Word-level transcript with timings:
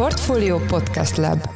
Portfolio 0.00 0.58
Podcast 0.58 1.16
Lab 1.16 1.48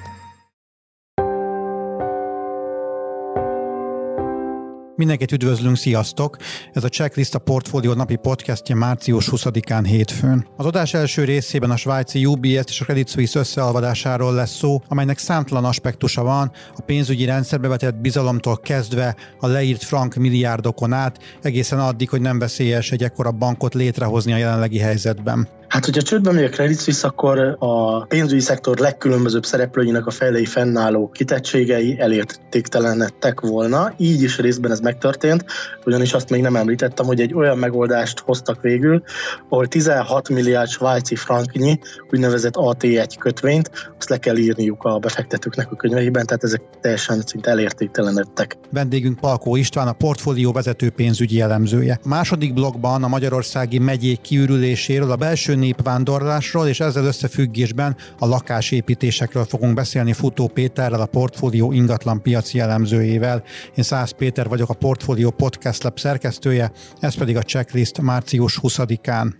Mindenkit 4.97 5.33
üdvözlünk, 5.33 5.77
sziasztok! 5.77 6.37
Ez 6.73 6.85
a 6.85 6.89
Checklist 6.89 7.35
a 7.35 7.39
Portfolio 7.39 7.95
napi 7.95 8.17
podcastja 8.17 8.77
március 8.77 9.29
20-án 9.31 9.85
hétfőn. 9.87 10.47
Az 10.57 10.67
adás 10.67 10.95
első 10.95 11.25
részében 11.25 11.71
a 11.71 11.77
svájci 11.77 12.27
UBS 12.27 12.65
és 12.67 12.81
a 12.81 12.85
Credit 12.85 13.09
Suisse 13.09 13.39
összealvadásáról 13.39 14.35
lesz 14.35 14.57
szó, 14.57 14.81
amelynek 14.89 15.19
számtalan 15.19 15.65
aspektusa 15.65 16.23
van, 16.23 16.53
a 16.77 16.83
pénzügyi 16.83 17.25
rendszerbe 17.25 17.69
vetett 17.69 17.97
bizalomtól 17.97 18.57
kezdve 18.57 19.17
a 19.39 19.47
leírt 19.47 19.83
frank 19.83 20.15
milliárdokon 20.15 20.93
át, 20.93 21.19
egészen 21.43 21.81
addig, 21.81 22.11
hogy 22.11 22.21
nem 22.21 22.39
veszélyes 22.39 22.93
egy 22.93 23.03
ekkora 23.03 23.31
bankot 23.31 23.75
létrehozni 23.75 24.33
a 24.33 24.37
jelenlegi 24.37 24.79
helyzetben. 24.79 25.49
Hát, 25.75 25.85
hogyha 25.85 26.03
csődbe 26.03 26.33
megy 26.33 26.45
a 26.45 26.49
Credit 26.49 26.81
Suisse, 26.81 27.07
akkor 27.07 27.57
a 27.59 28.05
pénzügyi 28.05 28.41
szektor 28.41 28.79
legkülönbözőbb 28.79 29.45
szereplőinek 29.45 30.07
a 30.07 30.11
fejlei 30.11 30.45
fennálló 30.45 31.09
kitettségei 31.09 32.01
elértéktelenedtek 32.01 33.41
volna. 33.41 33.95
Így 33.97 34.23
is 34.23 34.39
részben 34.39 34.71
ez 34.71 34.81
megtörtént, 34.81 35.45
ugyanis 35.85 36.13
azt 36.13 36.31
még 36.31 36.41
nem 36.41 36.57
említettem, 36.57 37.07
hogy 37.07 37.21
egy 37.21 37.35
olyan 37.35 37.59
megoldást 37.59 38.19
hoztak 38.19 38.61
végül, 38.61 39.03
ahol 39.49 39.67
16 39.67 40.29
milliárd 40.29 40.69
svájci 40.69 41.17
franknyi 41.17 41.79
úgynevezett 42.11 42.55
AT1 42.57 43.15
kötvényt, 43.19 43.71
azt 43.99 44.09
le 44.09 44.19
kell 44.19 44.37
írniuk 44.37 44.85
a 44.85 44.99
befektetőknek 44.99 45.73
a 45.73 45.77
könyveiben, 45.77 46.27
tehát 46.27 46.45
ezek 46.45 46.63
teljesen 46.81 47.23
szinte 47.27 47.51
elértéktelenedtek. 47.51 48.57
Vendégünk 48.71 49.21
Palkó 49.21 49.57
István, 49.57 49.89
a 49.89 49.93
portfólió 49.93 50.53
vezető 50.53 50.91
pénzügyi 50.91 51.41
elemzője. 51.41 51.99
A 52.05 52.09
második 52.09 52.55
blogban 52.55 53.03
a 53.03 53.09
magyarországi 53.09 53.79
megyék 53.79 54.21
kiürüléséről, 54.21 55.11
a 55.11 55.17
belső 55.17 55.63
népvándorlásról, 55.65 56.69
és 56.69 56.81
ezzel 56.81 57.05
összefüggésben 57.05 57.97
a 58.19 58.27
lakásépítésekről 58.27 59.45
fogunk 59.45 59.75
beszélni 59.75 60.13
Futó 60.13 60.49
Péterrel, 60.49 61.01
a 61.01 61.07
portfólió 61.07 61.73
ingatlan 61.73 62.23
piaci 62.23 62.61
elemzőjével. 62.61 63.43
Én 63.75 63.85
Szász 63.85 64.11
Péter 64.11 64.49
vagyok, 64.49 64.69
a 64.69 64.75
Portfólió 64.75 65.31
Podcast 65.31 65.83
Lab 65.83 65.99
szerkesztője, 65.99 66.73
ez 67.01 67.15
pedig 67.15 67.37
a 67.37 67.43
checklist 67.43 68.01
március 68.01 68.59
20-án. 68.63 69.33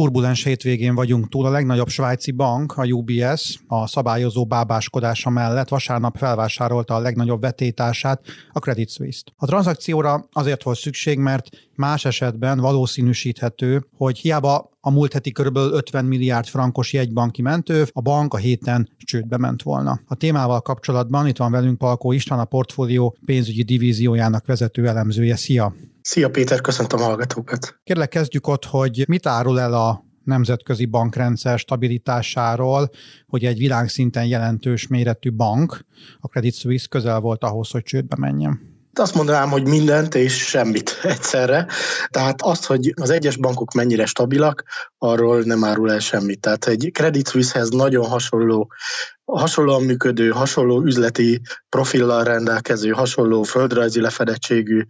Turbulens 0.00 0.44
hétvégén 0.44 0.94
vagyunk 0.94 1.28
túl. 1.28 1.46
A 1.46 1.50
legnagyobb 1.50 1.88
svájci 1.88 2.30
bank, 2.30 2.76
a 2.76 2.84
UBS, 2.86 3.60
a 3.66 3.86
szabályozó 3.86 4.44
bábáskodása 4.44 5.30
mellett 5.30 5.68
vasárnap 5.68 6.16
felvásárolta 6.16 6.94
a 6.94 6.98
legnagyobb 6.98 7.40
vetétását, 7.40 8.20
a 8.52 8.58
Credit 8.58 8.90
Suisse-t. 8.90 9.32
A 9.36 9.46
tranzakcióra 9.46 10.28
azért 10.32 10.62
volt 10.62 10.78
szükség, 10.78 11.18
mert 11.18 11.48
más 11.74 12.04
esetben 12.04 12.58
valószínűsíthető, 12.58 13.86
hogy 13.96 14.18
hiába 14.18 14.70
a 14.80 14.90
múlt 14.90 15.12
heti 15.12 15.30
kb. 15.32 15.56
50 15.56 16.04
milliárd 16.04 16.46
frankos 16.46 16.92
jegybanki 16.92 17.42
mentő, 17.42 17.86
a 17.92 18.00
bank 18.00 18.34
a 18.34 18.36
héten 18.36 18.88
csődbe 18.98 19.36
ment 19.36 19.62
volna. 19.62 20.00
A 20.06 20.14
témával 20.14 20.60
kapcsolatban 20.60 21.26
itt 21.26 21.36
van 21.36 21.50
velünk 21.50 21.78
Palkó 21.78 22.12
István, 22.12 22.38
a 22.38 22.44
portfólió 22.44 23.16
pénzügyi 23.24 23.62
divíziójának 23.62 24.46
vezető 24.46 24.88
elemzője. 24.88 25.36
Szia! 25.36 25.74
Szia 26.02 26.30
Péter, 26.30 26.60
köszöntöm 26.60 27.00
a 27.00 27.04
hallgatókat! 27.04 27.80
Kérlek 27.82 28.08
kezdjük 28.08 28.46
ott, 28.46 28.64
hogy 28.64 29.04
mit 29.08 29.26
árul 29.26 29.60
el 29.60 29.74
a 29.74 30.04
nemzetközi 30.24 30.84
bankrendszer 30.86 31.58
stabilitásáról, 31.58 32.90
hogy 33.26 33.44
egy 33.44 33.58
világszinten 33.58 34.26
jelentős 34.26 34.86
méretű 34.86 35.32
bank, 35.32 35.84
a 36.20 36.28
Credit 36.28 36.54
Suisse 36.54 36.86
közel 36.88 37.20
volt 37.20 37.44
ahhoz, 37.44 37.70
hogy 37.70 37.82
csődbe 37.82 38.16
menjen. 38.18 38.69
Azt 38.92 39.14
mondanám, 39.14 39.50
hogy 39.50 39.66
mindent 39.68 40.14
és 40.14 40.48
semmit 40.48 40.98
egyszerre. 41.02 41.66
Tehát 42.08 42.42
azt, 42.42 42.64
hogy 42.64 42.92
az 43.00 43.10
egyes 43.10 43.36
bankok 43.36 43.72
mennyire 43.72 44.06
stabilak, 44.06 44.64
arról 44.98 45.42
nem 45.42 45.64
árul 45.64 45.92
el 45.92 45.98
semmit. 45.98 46.40
Tehát 46.40 46.66
egy 46.66 46.90
Credit 46.92 47.28
Suisse-hez 47.28 47.68
nagyon 47.68 48.06
hasonló 48.06 48.72
hasonlóan 49.24 49.82
működő, 49.82 50.28
hasonló 50.28 50.82
üzleti 50.82 51.40
profillal 51.68 52.24
rendelkező, 52.24 52.90
hasonló 52.90 53.42
földrajzi 53.42 54.00
lefedettségű, 54.00 54.82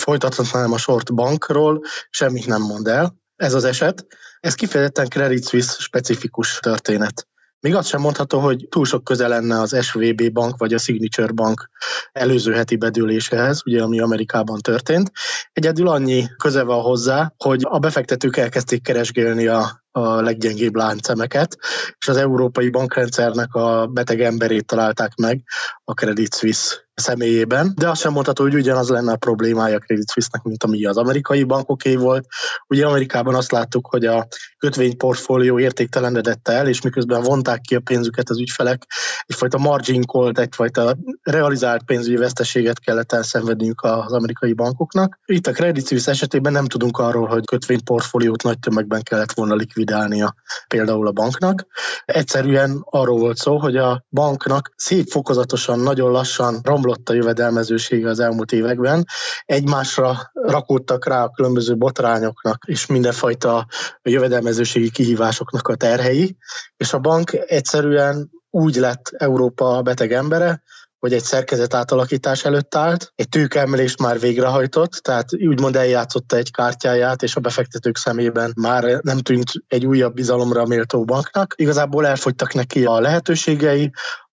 folytathatnám 0.00 0.72
a 0.72 0.78
sort 0.78 1.14
bankról, 1.14 1.82
semmit 2.10 2.46
nem 2.46 2.62
mond 2.62 2.86
el. 2.86 3.16
Ez 3.36 3.54
az 3.54 3.64
eset. 3.64 4.06
Ez 4.40 4.54
kifejezetten 4.54 5.08
Credit 5.08 5.48
Suisse 5.48 5.76
specifikus 5.78 6.58
történet. 6.58 7.26
Még 7.60 7.74
azt 7.74 7.88
sem 7.88 8.00
mondható, 8.00 8.38
hogy 8.38 8.66
túl 8.68 8.84
sok 8.84 9.04
köze 9.04 9.28
lenne 9.28 9.60
az 9.60 9.84
SVB 9.84 10.32
bank 10.32 10.56
vagy 10.56 10.74
a 10.74 10.78
Signature 10.78 11.32
bank 11.32 11.70
előző 12.12 12.52
heti 12.52 12.76
bedőléséhez, 12.76 13.62
ugye 13.64 13.82
ami 13.82 14.00
Amerikában 14.00 14.60
történt. 14.60 15.12
Egyedül 15.52 15.88
annyi 15.88 16.26
köze 16.36 16.62
van 16.62 16.82
hozzá, 16.82 17.32
hogy 17.36 17.60
a 17.64 17.78
befektetők 17.78 18.36
elkezdték 18.36 18.82
keresgélni 18.82 19.46
a, 19.46 19.82
a 19.90 20.20
leggyengébb 20.20 20.74
láncemeket, 20.74 21.58
és 21.98 22.08
az 22.08 22.16
európai 22.16 22.70
bankrendszernek 22.70 23.54
a 23.54 23.86
beteg 23.86 24.20
emberét 24.20 24.66
találták 24.66 25.14
meg, 25.14 25.42
a 25.84 25.94
Credit 25.94 26.34
Suisse 26.34 26.87
személyében, 26.98 27.72
de 27.76 27.88
azt 27.88 28.00
sem 28.00 28.12
mondható, 28.12 28.42
hogy 28.42 28.54
ugyanaz 28.54 28.88
lenne 28.88 29.12
a 29.12 29.16
problémája 29.16 29.76
a 29.76 29.78
Credit 29.78 30.10
Suisse-nek, 30.10 30.42
mint 30.42 30.64
ami 30.64 30.84
az 30.84 30.96
amerikai 30.96 31.42
bankoké 31.44 31.96
volt. 31.96 32.26
Ugye 32.68 32.86
Amerikában 32.86 33.34
azt 33.34 33.52
láttuk, 33.52 33.86
hogy 33.86 34.04
a 34.04 34.26
kötvényportfólió 34.58 35.58
értéktelenedett 35.58 36.48
el, 36.48 36.68
és 36.68 36.82
miközben 36.82 37.22
vonták 37.22 37.60
ki 37.60 37.74
a 37.74 37.80
pénzüket 37.80 38.30
az 38.30 38.40
ügyfelek, 38.40 38.82
egyfajta 39.26 39.58
margin 39.58 40.02
call 40.02 40.32
egyfajta 40.34 40.96
realizált 41.22 41.82
pénzügyi 41.82 42.16
veszteséget 42.16 42.80
kellett 42.80 43.12
elszenvedniük 43.12 43.82
az 43.82 44.12
amerikai 44.12 44.52
bankoknak. 44.52 45.18
Itt 45.26 45.46
a 45.46 45.52
Credit 45.52 45.86
Suisse 45.86 46.10
esetében 46.10 46.52
nem 46.52 46.66
tudunk 46.66 46.98
arról, 46.98 47.26
hogy 47.26 47.44
kötvényportfóliót 47.44 48.42
nagy 48.42 48.58
tömegben 48.58 49.02
kellett 49.02 49.32
volna 49.32 49.54
likvidálnia 49.54 50.34
például 50.68 51.06
a 51.06 51.12
banknak. 51.12 51.66
Egyszerűen 52.04 52.82
arról 52.84 53.18
volt 53.18 53.36
szó, 53.36 53.58
hogy 53.58 53.76
a 53.76 54.04
banknak 54.10 54.72
szép 54.76 55.08
fokozatosan, 55.08 55.80
nagyon 55.80 56.10
lassan 56.10 56.60
romlott 56.62 56.87
romlott 56.88 57.08
a 57.08 57.14
jövedelmezősége 57.14 58.08
az 58.08 58.20
elmúlt 58.20 58.52
években. 58.52 59.04
Egymásra 59.44 60.30
rakódtak 60.32 61.06
rá 61.06 61.22
a 61.22 61.30
különböző 61.30 61.76
botrányoknak 61.76 62.62
és 62.66 62.86
mindenfajta 62.86 63.66
jövedelmezőségi 64.02 64.90
kihívásoknak 64.90 65.68
a 65.68 65.74
terhei, 65.74 66.36
és 66.76 66.92
a 66.92 66.98
bank 66.98 67.32
egyszerűen 67.32 68.30
úgy 68.50 68.76
lett 68.76 69.10
Európa 69.16 69.82
beteg 69.82 70.12
embere, 70.12 70.62
hogy 70.98 71.12
egy 71.12 71.22
szerkezet 71.22 71.74
átalakítás 71.74 72.44
előtt 72.44 72.74
állt, 72.74 73.12
egy 73.14 73.28
tőkeemelést 73.28 74.00
már 74.00 74.20
végrehajtott, 74.20 74.92
tehát 74.92 75.34
úgymond 75.34 75.76
eljátszotta 75.76 76.36
egy 76.36 76.50
kártyáját, 76.50 77.22
és 77.22 77.36
a 77.36 77.40
befektetők 77.40 77.96
szemében 77.96 78.52
már 78.56 79.00
nem 79.02 79.18
tűnt 79.18 79.52
egy 79.68 79.86
újabb 79.86 80.14
bizalomra 80.14 80.66
méltó 80.66 81.04
banknak. 81.04 81.54
Igazából 81.56 82.06
elfogytak 82.06 82.54
neki 82.54 82.84
a 82.84 83.00
lehetőségei, 83.00 83.90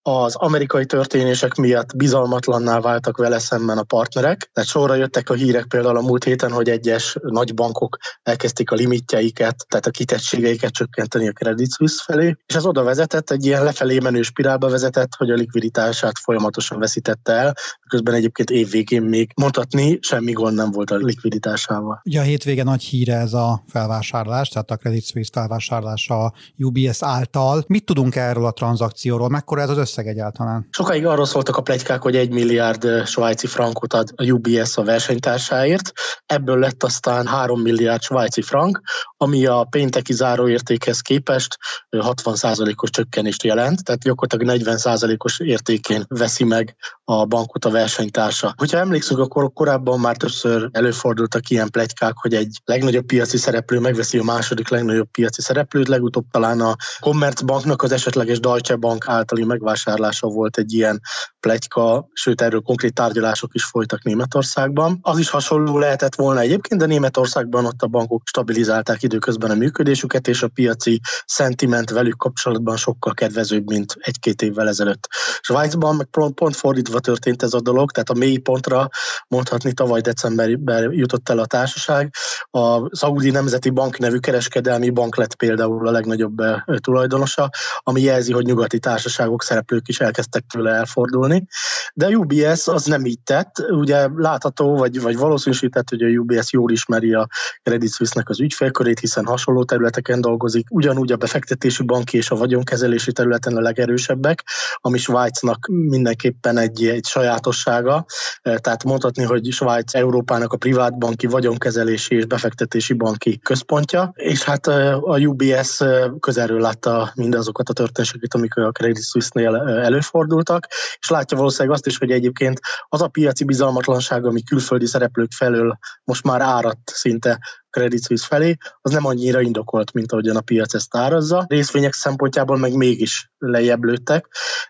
az 0.08 0.34
amerikai 0.34 0.86
történések 0.86 1.54
miatt 1.54 1.96
bizalmatlanná 1.96 2.80
váltak 2.80 3.16
vele 3.16 3.38
szemben 3.38 3.78
a 3.78 3.82
partnerek. 3.82 4.50
Tehát 4.52 4.68
sorra 4.68 4.94
jöttek 4.94 5.30
a 5.30 5.34
hírek 5.34 5.64
például 5.64 5.96
a 5.96 6.00
múlt 6.00 6.24
héten, 6.24 6.50
hogy 6.52 6.68
egyes 6.68 7.16
nagy 7.22 7.54
bankok 7.54 7.96
elkezdték 8.22 8.70
a 8.70 8.74
limitjeiket, 8.74 9.66
tehát 9.68 9.86
a 9.86 9.90
kitettségeiket 9.90 10.72
csökkenteni 10.72 11.28
a 11.28 11.32
Credit 11.32 11.72
Suisse 11.72 12.02
felé, 12.04 12.36
és 12.46 12.54
ez 12.54 12.66
oda 12.66 12.82
vezetett, 12.82 13.30
egy 13.30 13.44
ilyen 13.44 13.64
lefelé 13.64 13.98
menő 13.98 14.22
spirálba 14.22 14.68
vezetett, 14.68 15.14
hogy 15.16 15.30
a 15.30 15.34
likviditását 15.34 16.18
folyamatosan 16.18 16.78
veszítette 16.78 17.32
el, 17.32 17.54
közben 17.88 18.14
egyébként 18.14 18.50
évvégén 18.50 19.02
még 19.02 19.30
mondhatni 19.36 19.98
semmi 20.00 20.32
gond 20.32 20.56
nem 20.56 20.70
volt 20.70 20.90
a 20.90 20.96
likviditásával. 20.96 22.00
Ugye 22.04 22.20
a 22.20 22.24
hétvége 22.24 22.62
nagy 22.62 22.82
híre 22.82 23.14
ez 23.14 23.32
a 23.32 23.64
felvásárlás, 23.68 24.48
tehát 24.48 24.70
a 24.70 24.76
Credit 24.76 25.06
Suisse 25.06 25.30
felvásárlása 25.32 26.24
a 26.24 26.32
UBS 26.58 27.02
által. 27.02 27.64
Mit 27.66 27.84
tudunk 27.84 28.16
erről 28.16 28.44
a 28.44 28.50
tranzakcióról? 28.50 29.28
Mekkora 29.28 29.60
ez 29.60 29.68
az 29.68 29.76
össze 29.76 29.95
összeg 29.96 30.12
egyáltalán? 30.12 30.66
Sokáig 30.70 31.06
arról 31.06 31.26
szóltak 31.26 31.56
a 31.56 31.62
plegykák, 31.62 32.02
hogy 32.02 32.16
egy 32.16 32.30
milliárd 32.30 33.06
svájci 33.06 33.46
frankot 33.46 33.92
ad 33.92 34.08
a 34.16 34.30
UBS 34.30 34.76
a 34.76 34.82
versenytársáért. 34.82 35.92
Ebből 36.26 36.58
lett 36.58 36.82
aztán 36.82 37.26
3 37.26 37.60
milliárd 37.60 38.02
svájci 38.02 38.42
frank, 38.42 38.80
ami 39.16 39.46
a 39.46 39.66
pénteki 39.70 40.12
záróértékhez 40.12 41.00
képest 41.00 41.56
60%-os 41.96 42.90
csökkenést 42.90 43.42
jelent, 43.42 43.84
tehát 43.84 44.02
gyakorlatilag 44.02 44.60
40%-os 44.62 45.40
értékén 45.40 46.04
veszi 46.08 46.44
meg 46.44 46.76
a 47.04 47.24
bankot 47.24 47.64
a 47.64 47.70
versenytársa. 47.70 48.54
Hogyha 48.56 48.78
emlékszünk, 48.78 49.20
akkor 49.20 49.52
korábban 49.52 50.00
már 50.00 50.16
többször 50.16 50.68
előfordultak 50.72 51.48
ilyen 51.48 51.70
plegykák, 51.70 52.14
hogy 52.16 52.34
egy 52.34 52.60
legnagyobb 52.64 53.04
piaci 53.04 53.36
szereplő 53.36 53.78
megveszi 53.80 54.18
a 54.18 54.22
második 54.22 54.68
legnagyobb 54.68 55.08
piaci 55.10 55.42
szereplőt, 55.42 55.88
legutóbb 55.88 56.24
talán 56.30 56.60
a 56.60 56.76
Commerzbanknak 57.00 57.82
az 57.82 57.92
esetleges 57.92 58.40
Deutsche 58.40 58.76
Bank 58.76 59.08
általi 59.08 59.44
megvásárlása 59.44 59.85
vásárlása 59.86 60.26
volt 60.26 60.58
egy 60.58 60.72
ilyen 60.72 61.00
plegyka, 61.40 62.08
sőt 62.12 62.40
erről 62.40 62.60
konkrét 62.60 62.94
tárgyalások 62.94 63.54
is 63.54 63.64
folytak 63.64 64.02
Németországban. 64.02 64.98
Az 65.02 65.18
is 65.18 65.30
hasonló 65.30 65.78
lehetett 65.78 66.14
volna 66.14 66.40
egyébként, 66.40 66.80
de 66.80 66.86
Németországban 66.86 67.64
ott 67.64 67.82
a 67.82 67.86
bankok 67.86 68.22
stabilizálták 68.24 69.02
időközben 69.02 69.50
a 69.50 69.54
működésüket, 69.54 70.28
és 70.28 70.42
a 70.42 70.48
piaci 70.48 71.00
szentiment 71.26 71.90
velük 71.90 72.16
kapcsolatban 72.16 72.76
sokkal 72.76 73.14
kedvezőbb, 73.14 73.68
mint 73.68 73.94
egy-két 73.98 74.42
évvel 74.42 74.68
ezelőtt. 74.68 75.08
Svájcban 75.40 75.96
meg 75.96 76.06
pont, 76.06 76.34
pont 76.34 76.56
fordítva 76.56 77.00
történt 77.00 77.42
ez 77.42 77.54
a 77.54 77.60
dolog, 77.60 77.90
tehát 77.90 78.10
a 78.10 78.14
mély 78.14 78.36
pontra 78.36 78.88
mondhatni 79.28 79.72
tavaly 79.72 80.00
decemberben 80.00 80.92
jutott 80.92 81.28
el 81.28 81.38
a 81.38 81.46
társaság. 81.46 82.14
A 82.50 82.96
Szaudi 82.96 83.30
Nemzeti 83.30 83.70
Bank 83.70 83.98
nevű 83.98 84.18
kereskedelmi 84.18 84.90
bank 84.90 85.16
lett 85.16 85.34
például 85.34 85.88
a 85.88 85.90
legnagyobb 85.90 86.40
eh, 86.40 86.62
tulajdonosa, 86.80 87.50
ami 87.78 88.00
jelzi, 88.00 88.32
hogy 88.32 88.44
nyugati 88.44 88.78
társaságok 88.78 89.42
szereplők 89.76 89.88
is 89.88 90.00
elkezdtek 90.00 90.44
tőle 90.46 90.70
elfordulni. 90.70 91.46
De 91.94 92.06
a 92.06 92.10
UBS 92.10 92.66
az 92.66 92.84
nem 92.84 93.04
így 93.04 93.20
tett. 93.20 93.58
Ugye 93.70 94.08
látható, 94.16 94.76
vagy, 94.76 95.00
vagy 95.00 95.16
valószínűsített, 95.16 95.88
hogy 95.88 96.02
a 96.02 96.08
UBS 96.08 96.52
jól 96.52 96.70
ismeri 96.70 97.12
a 97.12 97.28
Credit 97.62 97.92
Suisse-nek 97.92 98.28
az 98.28 98.40
ügyfélkörét, 98.40 98.98
hiszen 98.98 99.26
hasonló 99.26 99.64
területeken 99.64 100.20
dolgozik. 100.20 100.66
Ugyanúgy 100.70 101.12
a 101.12 101.16
befektetési 101.16 101.82
banki 101.82 102.16
és 102.16 102.30
a 102.30 102.36
vagyonkezelési 102.36 103.12
területen 103.12 103.56
a 103.56 103.60
legerősebbek, 103.60 104.44
ami 104.80 104.98
Svájcnak 104.98 105.66
mindenképpen 105.66 106.58
egy, 106.58 106.86
egy 106.86 107.06
sajátossága. 107.06 108.04
Eh, 108.42 108.56
tehát 108.56 108.84
mondhatni, 108.84 109.22
hogy 109.22 109.52
Svájc 109.52 109.94
Európának 109.94 110.52
a 110.52 110.56
privátbanki, 110.56 111.26
vagyonkezelési 111.26 112.14
és 112.14 112.26
befektetési 112.26 112.92
banki 112.92 113.38
központja, 113.38 114.12
és 114.14 114.42
hát 114.42 114.66
eh, 114.66 115.08
a 115.08 115.18
UBS 115.18 115.80
eh, 115.80 116.04
közelről 116.20 116.60
látta 116.60 117.12
mindazokat 117.14 117.68
a 117.68 117.72
történéseket, 117.72 118.34
amik 118.34 118.56
a 118.56 118.70
Credit 118.70 119.04
Suisse-nél 119.04 119.65
előfordultak, 119.68 120.66
és 120.98 121.08
látja 121.08 121.36
valószínűleg 121.36 121.76
azt 121.76 121.86
is, 121.86 121.98
hogy 121.98 122.10
egyébként 122.10 122.60
az 122.88 123.02
a 123.02 123.08
piaci 123.08 123.44
bizalmatlanság, 123.44 124.24
ami 124.24 124.42
külföldi 124.42 124.86
szereplők 124.86 125.32
felől 125.32 125.78
most 126.04 126.24
már 126.24 126.40
áradt 126.40 126.90
szinte 126.94 127.38
Credit 127.76 128.04
Suisse 128.04 128.26
felé, 128.26 128.56
az 128.80 128.90
nem 128.90 129.06
annyira 129.06 129.40
indokolt, 129.40 129.92
mint 129.92 130.12
ahogyan 130.12 130.36
a 130.36 130.40
piac 130.40 130.74
ezt 130.74 130.96
árazza. 130.96 131.44
Részvények 131.48 131.92
szempontjából 131.92 132.56
meg 132.56 132.74
mégis 132.74 133.30
lejjebb 133.38 133.84
lőttek, 133.84 134.26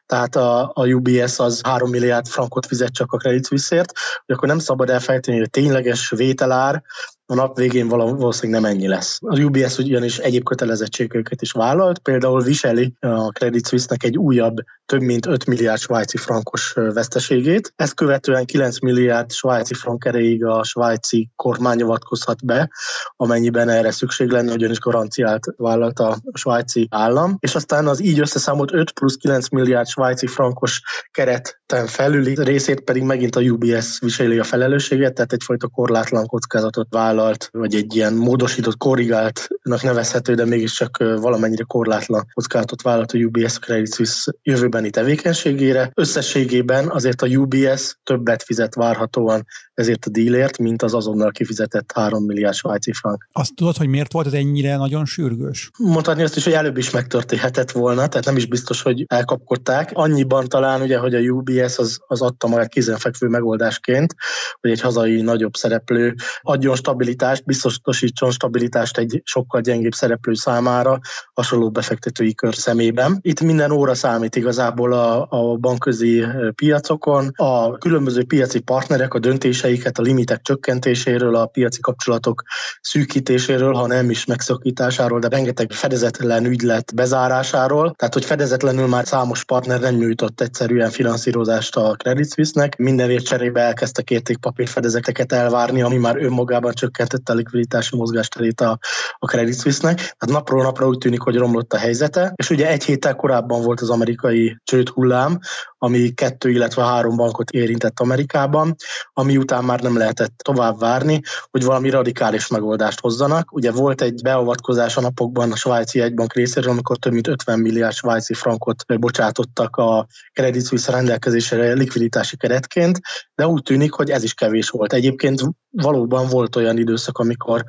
tehát 0.06 0.36
a, 0.36 0.70
a 0.74 0.86
UBS 0.86 1.38
az 1.38 1.60
3 1.64 1.90
milliárd 1.90 2.26
frankot 2.26 2.66
fizet 2.66 2.92
csak 2.92 3.12
a 3.12 3.16
Credit 3.16 3.46
Suisse-ért, 3.46 3.92
hogy 4.26 4.34
akkor 4.34 4.48
nem 4.48 4.58
szabad 4.58 4.90
elfejteni, 4.90 5.36
hogy 5.36 5.46
a 5.46 5.50
tényleges 5.50 6.10
vételár 6.10 6.82
a 7.28 7.34
nap 7.34 7.56
végén 7.56 7.88
valószínűleg 7.88 8.62
nem 8.62 8.70
ennyi 8.70 8.88
lesz. 8.88 9.18
A 9.20 9.40
UBS 9.40 9.78
ugyanis 9.78 10.18
egyéb 10.18 10.42
kötelezettségeket 10.42 11.42
is 11.42 11.52
vállalt, 11.52 11.98
például 11.98 12.42
viseli 12.42 12.94
a 13.00 13.28
Credit 13.28 13.68
Suisse-nek 13.68 14.02
egy 14.02 14.18
újabb 14.18 14.56
több 14.86 15.00
mint 15.00 15.26
5 15.26 15.46
milliárd 15.46 15.80
svájci 15.80 16.16
frankos 16.16 16.72
veszteségét. 16.72 17.72
Ezt 17.76 17.94
követően 17.94 18.44
9 18.44 18.80
milliárd 18.80 19.32
svájci 19.32 19.74
frank 19.74 20.04
erejéig 20.04 20.44
a 20.44 20.64
svájci 20.64 21.30
kormány 21.36 21.82
avatkozhat 21.82 22.44
be, 22.44 22.70
amennyiben 23.16 23.68
erre 23.68 23.90
szükség 23.90 24.30
lenne, 24.30 24.52
ugyanis 24.52 24.78
garanciát 24.78 25.44
vállalt 25.56 25.98
a 25.98 26.16
svájci 26.32 26.86
állam. 26.90 27.36
És 27.40 27.54
aztán 27.54 27.86
az 27.86 28.02
így 28.02 28.20
összeszámolt 28.20 28.72
5 28.72 28.90
plusz 28.90 29.14
9 29.14 29.48
milliárd 29.48 29.86
svájci 29.86 30.26
frankos 30.26 30.80
kereten 31.10 31.86
felüli 31.86 32.34
részét 32.38 32.80
pedig 32.80 33.02
megint 33.02 33.36
a 33.36 33.40
UBS 33.40 33.98
viseli 34.00 34.38
a 34.38 34.44
felelősséget, 34.44 35.14
tehát 35.14 35.32
egyfajta 35.32 35.68
korlátlan 35.68 36.26
kockázatot 36.26 36.86
vállalt, 36.90 37.48
vagy 37.52 37.74
egy 37.74 37.96
ilyen 37.96 38.14
módosított, 38.14 38.76
korrigáltnak 38.76 39.82
nevezhető, 39.82 40.34
de 40.34 40.44
mégiscsak 40.44 40.96
valamennyire 40.96 41.64
korlátlan 41.66 42.26
kockázatot 42.32 42.82
vállalt 42.82 43.12
a 43.12 43.18
UBS 43.18 43.58
Credit 43.58 43.94
Suisse 43.94 44.32
jövőbeni 44.42 44.90
tevékenységére. 44.90 45.90
Összességében 45.94 46.88
azért 46.88 47.22
a 47.22 47.26
UBS 47.26 47.98
többet 48.04 48.42
fizet 48.42 48.74
várhatóan 48.74 49.44
ezért 49.74 50.04
a 50.04 50.10
dílért, 50.10 50.58
mint 50.58 50.82
az 50.82 50.94
azonnal 50.94 51.30
kifizetett 51.30 51.92
3 51.94 52.24
milliárd 52.24 52.54
svájci 52.54 52.85
frank. 52.92 53.28
Azt 53.32 53.54
tudod, 53.54 53.76
hogy 53.76 53.88
miért 53.88 54.12
volt 54.12 54.26
ez 54.26 54.32
ennyire 54.32 54.76
nagyon 54.76 55.04
sürgős? 55.04 55.70
Mondhatni 55.78 56.22
azt 56.22 56.36
is, 56.36 56.44
hogy 56.44 56.52
előbb 56.52 56.76
is 56.76 56.90
megtörténhetett 56.90 57.70
volna, 57.70 58.06
tehát 58.06 58.24
nem 58.24 58.36
is 58.36 58.46
biztos, 58.46 58.82
hogy 58.82 59.04
elkapkodták. 59.06 59.90
Annyiban 59.92 60.48
talán 60.48 60.80
ugye, 60.80 60.98
hogy 60.98 61.14
a 61.14 61.18
UBS 61.18 61.78
az, 61.78 61.98
az 62.06 62.22
adta 62.22 62.46
magát 62.46 62.68
kézenfekvő 62.68 63.28
megoldásként, 63.28 64.14
hogy 64.60 64.70
egy 64.70 64.80
hazai 64.80 65.20
nagyobb 65.20 65.54
szereplő 65.54 66.14
adjon 66.40 66.76
stabilitást, 66.76 67.44
biztosítson 67.44 68.30
stabilitást 68.30 68.98
egy 68.98 69.20
sokkal 69.24 69.60
gyengébb 69.60 69.92
szereplő 69.92 70.34
számára, 70.34 70.98
hasonló 71.34 71.70
befektetői 71.70 72.34
kör 72.34 72.54
szemében. 72.54 73.18
Itt 73.20 73.40
minden 73.40 73.70
óra 73.70 73.94
számít 73.94 74.36
igazából 74.36 74.92
a, 74.92 75.26
a 75.30 75.56
bankközi 75.56 76.24
piacokon. 76.54 77.30
A 77.34 77.78
különböző 77.78 78.24
piaci 78.24 78.60
partnerek 78.60 79.14
a 79.14 79.18
döntéseiket 79.18 79.98
a 79.98 80.02
limitek 80.02 80.42
csökkentéséről, 80.42 81.34
a 81.34 81.46
piaci 81.46 81.80
kapcsolatok 81.80 82.42
szűkítéséről, 82.80 83.72
ha 83.72 83.86
nem 83.86 84.10
is 84.10 84.24
megszakításáról, 84.24 85.18
de 85.18 85.28
rengeteg 85.28 85.72
fedezetlen 85.72 86.44
ügylet 86.44 86.94
bezárásáról. 86.94 87.94
Tehát, 87.96 88.14
hogy 88.14 88.24
fedezetlenül 88.24 88.86
már 88.86 89.06
számos 89.06 89.44
partner 89.44 89.80
nem 89.80 89.94
nyújtott 89.94 90.40
egyszerűen 90.40 90.90
finanszírozást 90.90 91.76
a 91.76 91.94
Credit 91.96 92.32
Suisse-nek. 92.32 92.76
Mindenért 92.76 93.24
cserébe 93.24 93.60
elkezdtek 93.60 94.10
értékpapír 94.10 94.68
fedezeteket 94.68 95.32
elvárni, 95.32 95.82
ami 95.82 95.96
már 95.96 96.16
önmagában 96.16 96.72
csökkentette 96.72 97.32
a 97.32 97.36
likviditási 97.36 97.96
mozgásterét 97.96 98.60
a, 98.60 98.78
a 99.18 99.26
Credit 99.26 99.60
Suisse-nek. 99.60 99.96
Tehát 99.96 100.36
napról 100.36 100.62
napra 100.62 100.86
úgy 100.86 100.98
tűnik, 100.98 101.20
hogy 101.20 101.36
romlott 101.36 101.72
a 101.72 101.78
helyzete. 101.78 102.32
És 102.36 102.50
ugye 102.50 102.68
egy 102.68 102.84
héttel 102.84 103.14
korábban 103.14 103.62
volt 103.62 103.80
az 103.80 103.90
amerikai 103.90 104.56
csőd 104.64 104.88
hullám, 104.88 105.38
ami 105.78 106.10
kettő, 106.10 106.50
illetve 106.50 106.84
három 106.84 107.16
bankot 107.16 107.50
érintett 107.50 108.00
Amerikában, 108.00 108.74
ami 109.12 109.36
után 109.36 109.64
már 109.64 109.80
nem 109.80 109.96
lehetett 109.96 110.34
tovább 110.36 110.78
várni, 110.78 111.20
hogy 111.50 111.64
valami 111.64 111.90
radikális 111.90 112.48
megoldást 112.48 113.00
hozzanak. 113.00 113.52
Ugye 113.52 113.72
volt 113.72 114.00
egy 114.00 114.22
beavatkozás 114.22 114.96
a 114.96 115.00
napokban 115.00 115.52
a 115.52 115.56
svájci 115.56 116.00
egybank 116.00 116.32
részéről, 116.32 116.70
amikor 116.70 116.96
több 116.96 117.12
mint 117.12 117.26
50 117.26 117.58
milliárd 117.58 117.94
svájci 117.94 118.34
frankot 118.34 118.84
bocsátottak 119.00 119.76
a 119.76 120.06
Credit 120.32 120.66
Suisse 120.66 120.92
rendelkezésre 120.92 121.72
likviditási 121.72 122.36
keretként, 122.36 123.00
de 123.34 123.46
úgy 123.46 123.62
tűnik, 123.62 123.92
hogy 123.92 124.10
ez 124.10 124.22
is 124.22 124.34
kevés 124.34 124.68
volt. 124.68 124.92
Egyébként 124.92 125.42
valóban 125.70 126.28
volt 126.28 126.56
olyan 126.56 126.78
időszak, 126.78 127.18
amikor 127.18 127.64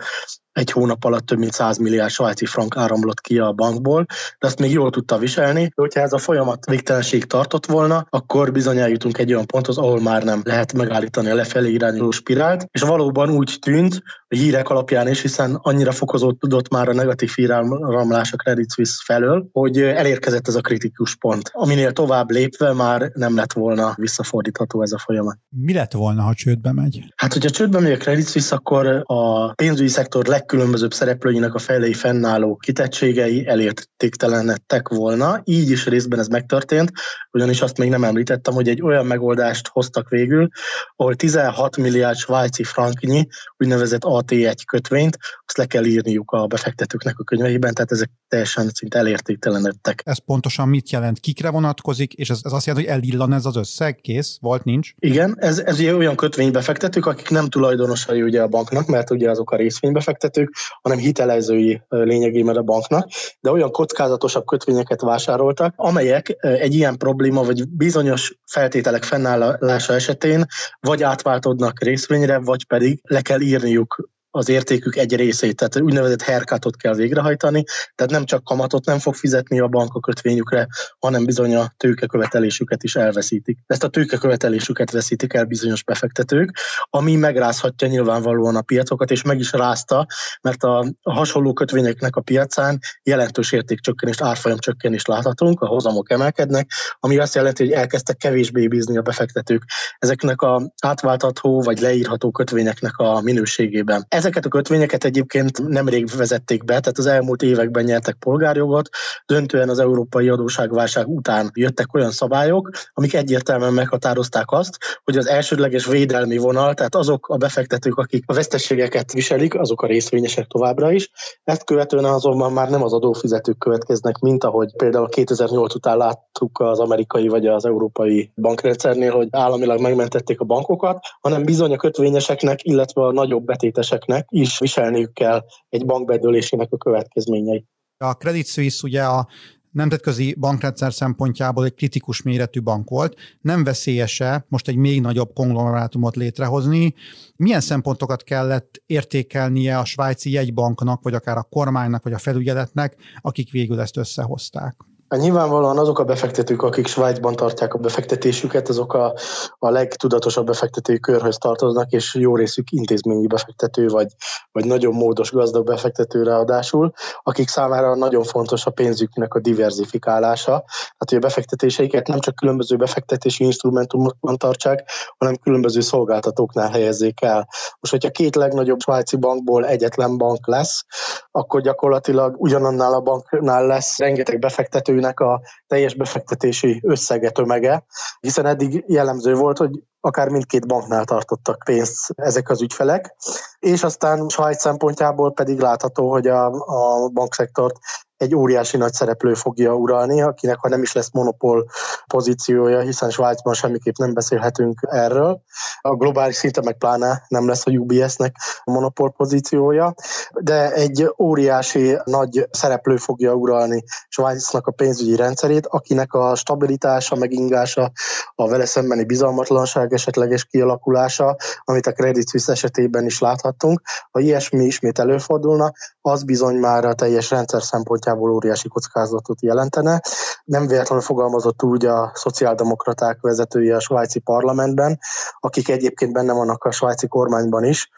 egy 0.57 0.71
hónap 0.71 1.03
alatt 1.03 1.25
több 1.25 1.37
mint 1.37 1.53
100 1.53 1.77
milliárd 1.77 2.11
svájci 2.11 2.45
frank 2.45 2.77
áramlott 2.77 3.21
ki 3.21 3.37
a 3.37 3.51
bankból, 3.51 4.05
de 4.39 4.47
azt 4.47 4.59
még 4.59 4.71
jól 4.71 4.89
tudta 4.89 5.17
viselni. 5.17 5.71
Hogyha 5.75 6.01
ez 6.01 6.13
a 6.13 6.17
folyamat 6.17 6.65
végtelenség 6.65 7.25
tartott 7.25 7.65
volna, 7.65 8.07
akkor 8.09 8.51
bizony 8.51 8.77
eljutunk 8.77 9.17
egy 9.17 9.33
olyan 9.33 9.45
ponthoz, 9.45 9.77
ahol 9.77 10.01
már 10.01 10.23
nem 10.23 10.41
lehet 10.43 10.73
megállítani 10.73 11.29
a 11.29 11.35
lefelé 11.35 11.71
irányuló 11.71 12.11
spirált, 12.11 12.67
és 12.71 12.81
valóban 12.81 13.29
úgy 13.29 13.57
tűnt, 13.61 14.01
a 14.29 14.35
hírek 14.35 14.69
alapján 14.69 15.07
is, 15.07 15.21
hiszen 15.21 15.59
annyira 15.61 15.91
fokozódott 15.91 16.69
már 16.69 16.89
a 16.89 16.93
negatív 16.93 17.31
híráramlás 17.35 18.33
a 18.33 18.37
Credit 18.37 18.71
Suisse 18.71 19.01
felől, 19.05 19.49
hogy 19.51 19.81
elérkezett 19.81 20.47
ez 20.47 20.55
a 20.55 20.61
kritikus 20.61 21.15
pont, 21.15 21.49
aminél 21.53 21.91
tovább 21.91 22.31
lépve 22.31 22.73
már 22.73 23.11
nem 23.13 23.35
lett 23.35 23.53
volna 23.53 23.93
visszafordítható 23.95 24.81
ez 24.81 24.91
a 24.91 24.97
folyamat. 24.97 25.37
Mi 25.49 25.73
lett 25.73 25.91
volna, 25.91 26.21
ha 26.21 26.33
csődbe 26.33 26.71
megy? 26.71 27.13
Hát, 27.15 27.33
hogyha 27.33 27.49
csődbe 27.49 27.79
megy 27.79 27.91
a 27.91 27.97
Credit 27.97 28.29
Suisse, 28.29 28.55
akkor 28.55 29.03
a 29.05 29.53
pénzügyi 29.53 29.89
szektor 29.89 30.25
legkülönbözőbb 30.25 30.93
szereplőinek 30.93 31.53
a 31.53 31.59
felei 31.59 31.93
fennálló 31.93 32.55
kitettségei 32.55 33.47
elértéktelenedtek 33.47 34.87
volna. 34.87 35.41
Így 35.43 35.69
is 35.69 35.85
részben 35.85 36.19
ez 36.19 36.27
megtörtént, 36.27 36.91
ugyanis 37.31 37.61
azt 37.61 37.77
még 37.77 37.89
nem 37.89 38.03
említettem, 38.03 38.53
hogy 38.53 38.67
egy 38.67 38.81
olyan 38.81 39.05
megoldást 39.05 39.67
hoztak 39.67 40.09
végül, 40.09 40.47
ahol 40.95 41.15
16 41.15 41.77
milliárd 41.77 42.17
svájci 42.17 42.63
franknyi 42.63 43.27
úgynevezett 43.57 44.03
AT1 44.21 44.55
kötvényt, 44.65 45.17
azt 45.45 45.57
le 45.57 45.65
kell 45.65 45.85
írniuk 45.85 46.31
a 46.31 46.47
befektetőknek 46.47 47.19
a 47.19 47.23
könyveiben, 47.23 47.73
tehát 47.73 47.91
ezek 47.91 48.09
teljesen 48.27 48.69
szinte 48.69 48.97
elértéktelenedtek. 48.97 50.01
Ez 50.05 50.17
pontosan 50.17 50.67
mit 50.67 50.89
jelent? 50.89 51.19
Kikre 51.19 51.49
vonatkozik, 51.49 52.13
és 52.13 52.29
ez, 52.29 52.39
ez 52.43 52.51
azt 52.51 52.65
jelenti, 52.65 52.89
hogy 52.89 52.97
elillan 52.97 53.33
ez 53.33 53.45
az 53.45 53.55
összeg, 53.55 53.95
kész, 53.95 54.37
volt, 54.41 54.63
nincs? 54.63 54.91
Igen, 54.99 55.35
ez, 55.39 55.59
ez 55.59 55.79
ugye 55.79 55.95
olyan 55.95 56.15
kötvénybefektetők, 56.15 57.05
akik 57.05 57.29
nem 57.29 57.47
tulajdonosai 57.47 58.21
ugye 58.21 58.41
a 58.41 58.47
banknak, 58.47 58.87
mert 58.87 59.11
ugye 59.11 59.29
azok 59.29 59.51
a 59.51 59.55
részvénybefektetők, 59.55 60.53
hanem 60.81 60.97
hitelezői 60.97 61.81
lényegében 61.89 62.55
a 62.55 62.61
banknak, 62.61 63.09
de 63.39 63.51
olyan 63.51 63.71
kockázatosabb 63.71 64.45
kötvényeket 64.45 65.01
vásároltak, 65.01 65.73
amelyek 65.75 66.35
egy 66.39 66.73
ilyen 66.73 66.97
probléma, 66.97 67.43
vagy 67.43 67.69
bizonyos 67.69 68.37
feltételek 68.51 69.03
fennállása 69.03 69.93
esetén 69.93 70.45
vagy 70.79 71.03
átváltodnak 71.03 71.83
részvényre, 71.83 72.37
vagy 72.37 72.65
pedig 72.65 72.99
le 73.03 73.21
kell 73.21 73.41
írniuk 73.41 74.06
az 74.37 74.49
értékük 74.49 74.95
egy 74.95 75.15
részét, 75.15 75.55
tehát 75.55 75.79
úgynevezett 75.79 76.21
herkátot 76.21 76.75
kell 76.77 76.93
végrehajtani, 76.93 77.63
tehát 77.95 78.11
nem 78.11 78.25
csak 78.25 78.43
kamatot 78.43 78.85
nem 78.85 78.99
fog 78.99 79.15
fizetni 79.15 79.59
a 79.59 79.67
bank 79.67 79.93
a 79.93 79.99
kötvényükre, 79.99 80.67
hanem 80.99 81.25
bizony 81.25 81.55
a 81.55 81.73
tőkekövetelésüket 81.77 82.83
is 82.83 82.95
elveszítik. 82.95 83.57
Ezt 83.67 83.83
a 83.83 83.87
tőkekövetelésüket 83.87 84.91
veszítik 84.91 85.33
el 85.33 85.45
bizonyos 85.45 85.83
befektetők, 85.83 86.57
ami 86.89 87.15
megrázhatja 87.15 87.87
nyilvánvalóan 87.87 88.55
a 88.55 88.61
piacokat, 88.61 89.11
és 89.11 89.21
meg 89.21 89.39
is 89.39 89.51
rázta, 89.51 90.05
mert 90.41 90.63
a, 90.63 90.85
hasonló 91.01 91.53
kötvényeknek 91.53 92.15
a 92.15 92.21
piacán 92.21 92.79
jelentős 93.03 93.51
értékcsökkenést, 93.51 94.21
árfolyamcsökkenést 94.21 95.07
láthatunk, 95.07 95.61
a 95.61 95.67
hozamok 95.67 96.11
emelkednek, 96.11 96.71
ami 96.99 97.17
azt 97.17 97.35
jelenti, 97.35 97.63
hogy 97.63 97.73
elkezdtek 97.73 98.17
kevésbé 98.17 98.67
bízni 98.67 98.97
a 98.97 99.01
befektetők 99.01 99.63
ezeknek 99.99 100.41
a 100.41 100.71
átváltató 100.81 101.61
vagy 101.61 101.79
leírható 101.79 102.31
kötvényeknek 102.31 102.97
a 102.97 103.21
minőségében. 103.21 104.05
Ezeket 104.27 104.45
a 104.45 104.57
kötvényeket 104.57 105.03
egyébként 105.03 105.67
nemrég 105.67 106.07
vezették 106.17 106.63
be, 106.63 106.79
tehát 106.79 106.97
az 106.97 107.05
elmúlt 107.05 107.41
években 107.41 107.83
nyertek 107.83 108.15
polgárjogot, 108.15 108.89
döntően 109.25 109.69
az 109.69 109.79
európai 109.79 110.29
adóságválság 110.29 111.07
után 111.07 111.49
jöttek 111.53 111.93
olyan 111.93 112.11
szabályok, 112.11 112.69
amik 112.93 113.13
egyértelműen 113.13 113.73
meghatározták 113.73 114.51
azt, 114.51 114.77
hogy 115.03 115.17
az 115.17 115.27
elsődleges 115.27 115.85
védelmi 115.85 116.37
vonal, 116.37 116.73
tehát 116.73 116.95
azok 116.95 117.27
a 117.27 117.37
befektetők, 117.37 117.97
akik 117.97 118.23
a 118.27 118.33
veszteségeket 118.33 119.11
viselik, 119.11 119.59
azok 119.59 119.81
a 119.81 119.87
részvényesek 119.87 120.47
továbbra 120.47 120.91
is. 120.91 121.11
Ezt 121.43 121.63
követően 121.63 122.05
azonban 122.05 122.53
már 122.53 122.69
nem 122.69 122.83
az 122.83 122.93
adófizetők 122.93 123.57
következnek, 123.57 124.17
mint 124.17 124.43
ahogy 124.43 124.75
például 124.75 125.09
2008 125.09 125.75
után 125.75 125.97
láttuk 125.97 126.59
az 126.59 126.79
amerikai 126.79 127.27
vagy 127.27 127.45
az 127.45 127.65
európai 127.65 128.31
bankrendszernél, 128.35 129.11
hogy 129.11 129.27
államilag 129.31 129.81
megmentették 129.81 130.39
a 130.39 130.45
bankokat, 130.45 130.99
hanem 131.21 131.43
bizony 131.43 131.73
a 131.73 131.77
kötvényeseknek, 131.77 132.63
illetve 132.63 133.01
a 133.01 133.11
nagyobb 133.11 133.45
betéteseknek 133.45 134.16
is 134.29 134.59
viselniük 134.59 135.13
kell 135.13 135.45
egy 135.69 135.85
bankbedőlésének 135.85 136.71
a 136.71 136.77
következményeit. 136.77 137.65
A 137.97 138.13
Credit 138.13 138.47
Suisse 138.47 138.79
ugye 138.83 139.03
a 139.03 139.27
nemzetközi 139.71 140.35
bankrendszer 140.39 140.93
szempontjából 140.93 141.65
egy 141.65 141.73
kritikus 141.73 142.21
méretű 142.21 142.61
bank 142.61 142.89
volt. 142.89 143.15
Nem 143.41 143.63
veszélyese 143.63 144.45
most 144.49 144.67
egy 144.67 144.75
még 144.75 145.01
nagyobb 145.01 145.33
konglomerátumot 145.33 146.15
létrehozni. 146.15 146.93
Milyen 147.35 147.61
szempontokat 147.61 148.23
kellett 148.23 148.81
értékelnie 148.85 149.77
a 149.77 149.85
svájci 149.85 150.31
jegybanknak, 150.31 151.03
vagy 151.03 151.13
akár 151.13 151.37
a 151.37 151.47
kormánynak, 151.49 152.03
vagy 152.03 152.13
a 152.13 152.17
felügyeletnek, 152.17 152.95
akik 153.21 153.51
végül 153.51 153.79
ezt 153.79 153.97
összehozták? 153.97 154.75
Hát 155.09 155.19
nyilvánvalóan 155.19 155.77
azok 155.77 155.99
a 155.99 156.03
befektetők, 156.03 156.61
akik 156.61 156.87
Svájcban 156.87 157.35
tartják 157.35 157.73
a 157.73 157.77
befektetésüket, 157.77 158.69
azok 158.69 158.93
a, 158.93 159.13
a 159.59 159.69
legtudatosabb 159.69 160.45
befektetői 160.45 160.99
körhöz 160.99 161.37
tartoznak, 161.37 161.91
és 161.91 162.15
jó 162.15 162.35
részük 162.35 162.71
intézményi 162.71 163.27
befektető, 163.27 163.87
vagy, 163.87 164.07
vagy 164.51 164.65
nagyon 164.65 164.93
módos 164.93 165.31
gazdag 165.31 165.65
befektető 165.65 166.23
ráadásul, 166.23 166.91
akik 167.23 167.47
számára 167.47 167.95
nagyon 167.95 168.23
fontos 168.23 168.65
a 168.65 168.71
pénzüknek 168.71 169.33
a 169.33 169.39
diversifikálása, 169.39 170.51
hát 170.97 171.09
hogy 171.09 171.17
a 171.17 171.21
befektetéseiket 171.21 172.07
nem 172.07 172.19
csak 172.19 172.35
különböző 172.35 172.75
befektetési 172.75 173.43
instrumentumokban 173.43 174.37
tartsák, 174.37 174.89
hanem 175.17 175.35
különböző 175.35 175.79
szolgáltatóknál 175.79 176.69
helyezzék 176.69 177.21
el. 177.21 177.47
Most, 177.79 177.93
hogyha 177.93 178.09
két 178.09 178.35
legnagyobb 178.35 178.79
svájci 178.79 179.17
bankból 179.17 179.65
egyetlen 179.65 180.17
bank 180.17 180.47
lesz, 180.47 180.85
akkor 181.31 181.61
gyakorlatilag 181.61 182.35
ugyanannál 182.37 182.93
a 182.93 183.01
banknál 183.01 183.65
lesz 183.67 183.97
rengeteg 183.97 184.39
befektető, 184.39 184.96
befektetőnek 184.97 185.19
a 185.19 185.41
teljes 185.67 185.95
befektetési 185.95 186.81
összege 186.83 187.29
tömege, 187.29 187.85
hiszen 188.19 188.45
eddig 188.45 188.83
jellemző 188.87 189.33
volt, 189.33 189.57
hogy 189.57 189.83
akár 189.99 190.29
mindkét 190.29 190.67
banknál 190.67 191.05
tartottak 191.05 191.63
pénzt 191.65 192.13
ezek 192.15 192.49
az 192.49 192.61
ügyfelek, 192.61 193.15
és 193.59 193.83
aztán 193.83 194.29
Svájc 194.29 194.61
szempontjából 194.61 195.33
pedig 195.33 195.59
látható, 195.59 196.11
hogy 196.11 196.27
a, 196.27 196.45
a 196.51 197.09
bankszektort 197.09 197.75
egy 198.17 198.35
óriási 198.35 198.77
nagy 198.77 198.93
szereplő 198.93 199.33
fogja 199.33 199.73
uralni, 199.73 200.21
akinek 200.21 200.57
ha 200.59 200.69
nem 200.69 200.81
is 200.81 200.93
lesz 200.93 201.11
monopól 201.11 201.65
pozíciója, 202.07 202.79
hiszen 202.79 203.09
Svájcban 203.09 203.53
semmiképp 203.53 203.95
nem 203.97 204.13
beszélhetünk 204.13 204.79
erről. 204.81 205.41
A 205.81 205.95
globális 205.95 206.35
szinten 206.35 206.63
meg 206.63 206.77
pláne 206.77 207.23
nem 207.27 207.47
lesz 207.47 207.67
a 207.67 207.71
UBS-nek 207.71 208.35
monopól 208.63 209.11
pozíciója, 209.11 209.93
de 210.31 210.71
egy 210.71 211.13
óriási 211.17 211.97
nagy 212.03 212.47
szereplő 212.51 212.97
fogja 212.97 213.33
uralni 213.33 213.83
Svájcnak 214.07 214.67
a 214.67 214.71
pénzügyi 214.71 215.15
rendszerét, 215.15 215.65
akinek 215.65 216.13
a 216.13 216.35
stabilitása, 216.35 217.15
megingása, 217.15 217.91
a 218.35 218.47
vele 218.47 218.65
szembeni 218.65 219.03
bizalmatlanság 219.03 219.86
esetleges 219.93 220.45
kialakulása, 220.45 221.35
amit 221.63 221.87
a 221.87 221.91
Credit 221.91 222.29
Suisse 222.29 222.51
esetében 222.51 223.05
is 223.05 223.19
láthattunk, 223.19 223.81
ha 224.11 224.19
ilyesmi 224.19 224.63
ismét 224.63 224.99
előfordulna, 224.99 225.71
az 226.01 226.23
bizony 226.23 226.55
már 226.55 226.85
a 226.85 226.93
teljes 226.93 227.29
rendszer 227.29 227.61
szempontjából 227.61 228.31
óriási 228.31 228.67
kockázatot 228.67 229.41
jelentene. 229.41 230.01
Nem 230.43 230.67
véletlenül 230.67 231.03
fogalmazott 231.03 231.63
úgy 231.63 231.85
a 231.85 232.11
szociáldemokraták 232.13 233.17
vezetője 233.21 233.75
a 233.75 233.79
svájci 233.79 234.19
parlamentben, 234.19 234.99
akik 235.39 235.69
egyébként 235.69 236.13
benne 236.13 236.33
vannak 236.33 236.63
a 236.63 236.71
svájci 236.71 237.07
kormányban 237.07 237.63
is, 237.63 237.89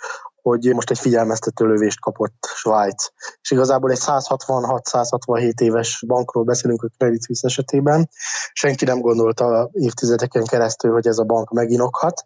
hogy 0.41 0.73
most 0.73 0.89
egy 0.89 0.99
figyelmeztető 0.99 1.65
lövést 1.65 1.99
kapott 1.99 2.49
Svájc. 2.55 3.07
És 3.41 3.51
igazából 3.51 3.91
egy 3.91 3.99
166-167 4.01 5.61
éves 5.61 6.03
bankról 6.07 6.43
beszélünk 6.43 6.83
a 6.83 6.89
Credit 6.97 7.23
Suisse 7.23 7.47
esetében. 7.47 8.09
Senki 8.53 8.85
nem 8.85 8.99
gondolta 8.99 9.69
évtizedeken 9.71 10.43
keresztül, 10.43 10.91
hogy 10.91 11.07
ez 11.07 11.17
a 11.17 11.23
bank 11.23 11.49
meginokhat, 11.49 12.25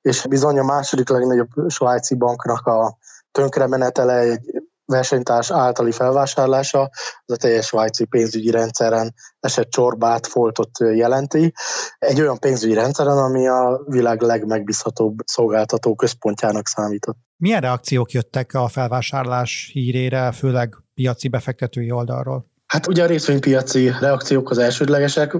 és 0.00 0.26
bizony 0.26 0.58
a 0.58 0.64
második 0.64 1.08
legnagyobb 1.08 1.50
svájci 1.68 2.14
banknak 2.14 2.66
a 2.66 2.98
tönkremenetele 3.32 4.18
egy 4.18 4.62
versenytárs 4.90 5.50
általi 5.50 5.92
felvásárlása 5.92 6.80
az 7.24 7.34
a 7.34 7.36
teljes 7.36 7.66
svájci 7.66 8.04
pénzügyi 8.04 8.50
rendszeren 8.50 9.14
esett 9.40 9.70
csorbát, 9.70 10.26
foltot 10.26 10.78
jelenti. 10.78 11.52
Egy 11.98 12.20
olyan 12.20 12.38
pénzügyi 12.38 12.74
rendszeren, 12.74 13.18
ami 13.18 13.48
a 13.48 13.82
világ 13.86 14.20
legmegbízhatóbb 14.20 15.18
szolgáltató 15.24 15.94
központjának 15.94 16.68
számított. 16.68 17.16
Milyen 17.36 17.60
reakciók 17.60 18.12
jöttek 18.12 18.54
a 18.54 18.68
felvásárlás 18.68 19.70
hírére, 19.72 20.32
főleg 20.32 20.74
piaci 20.94 21.28
befektetői 21.28 21.90
oldalról? 21.90 22.49
Hát 22.70 22.86
ugye 22.86 23.02
a 23.02 23.06
részvénypiaci 23.06 23.92
reakciók 24.00 24.50
az 24.50 24.58
elsődlegesek, 24.58 25.36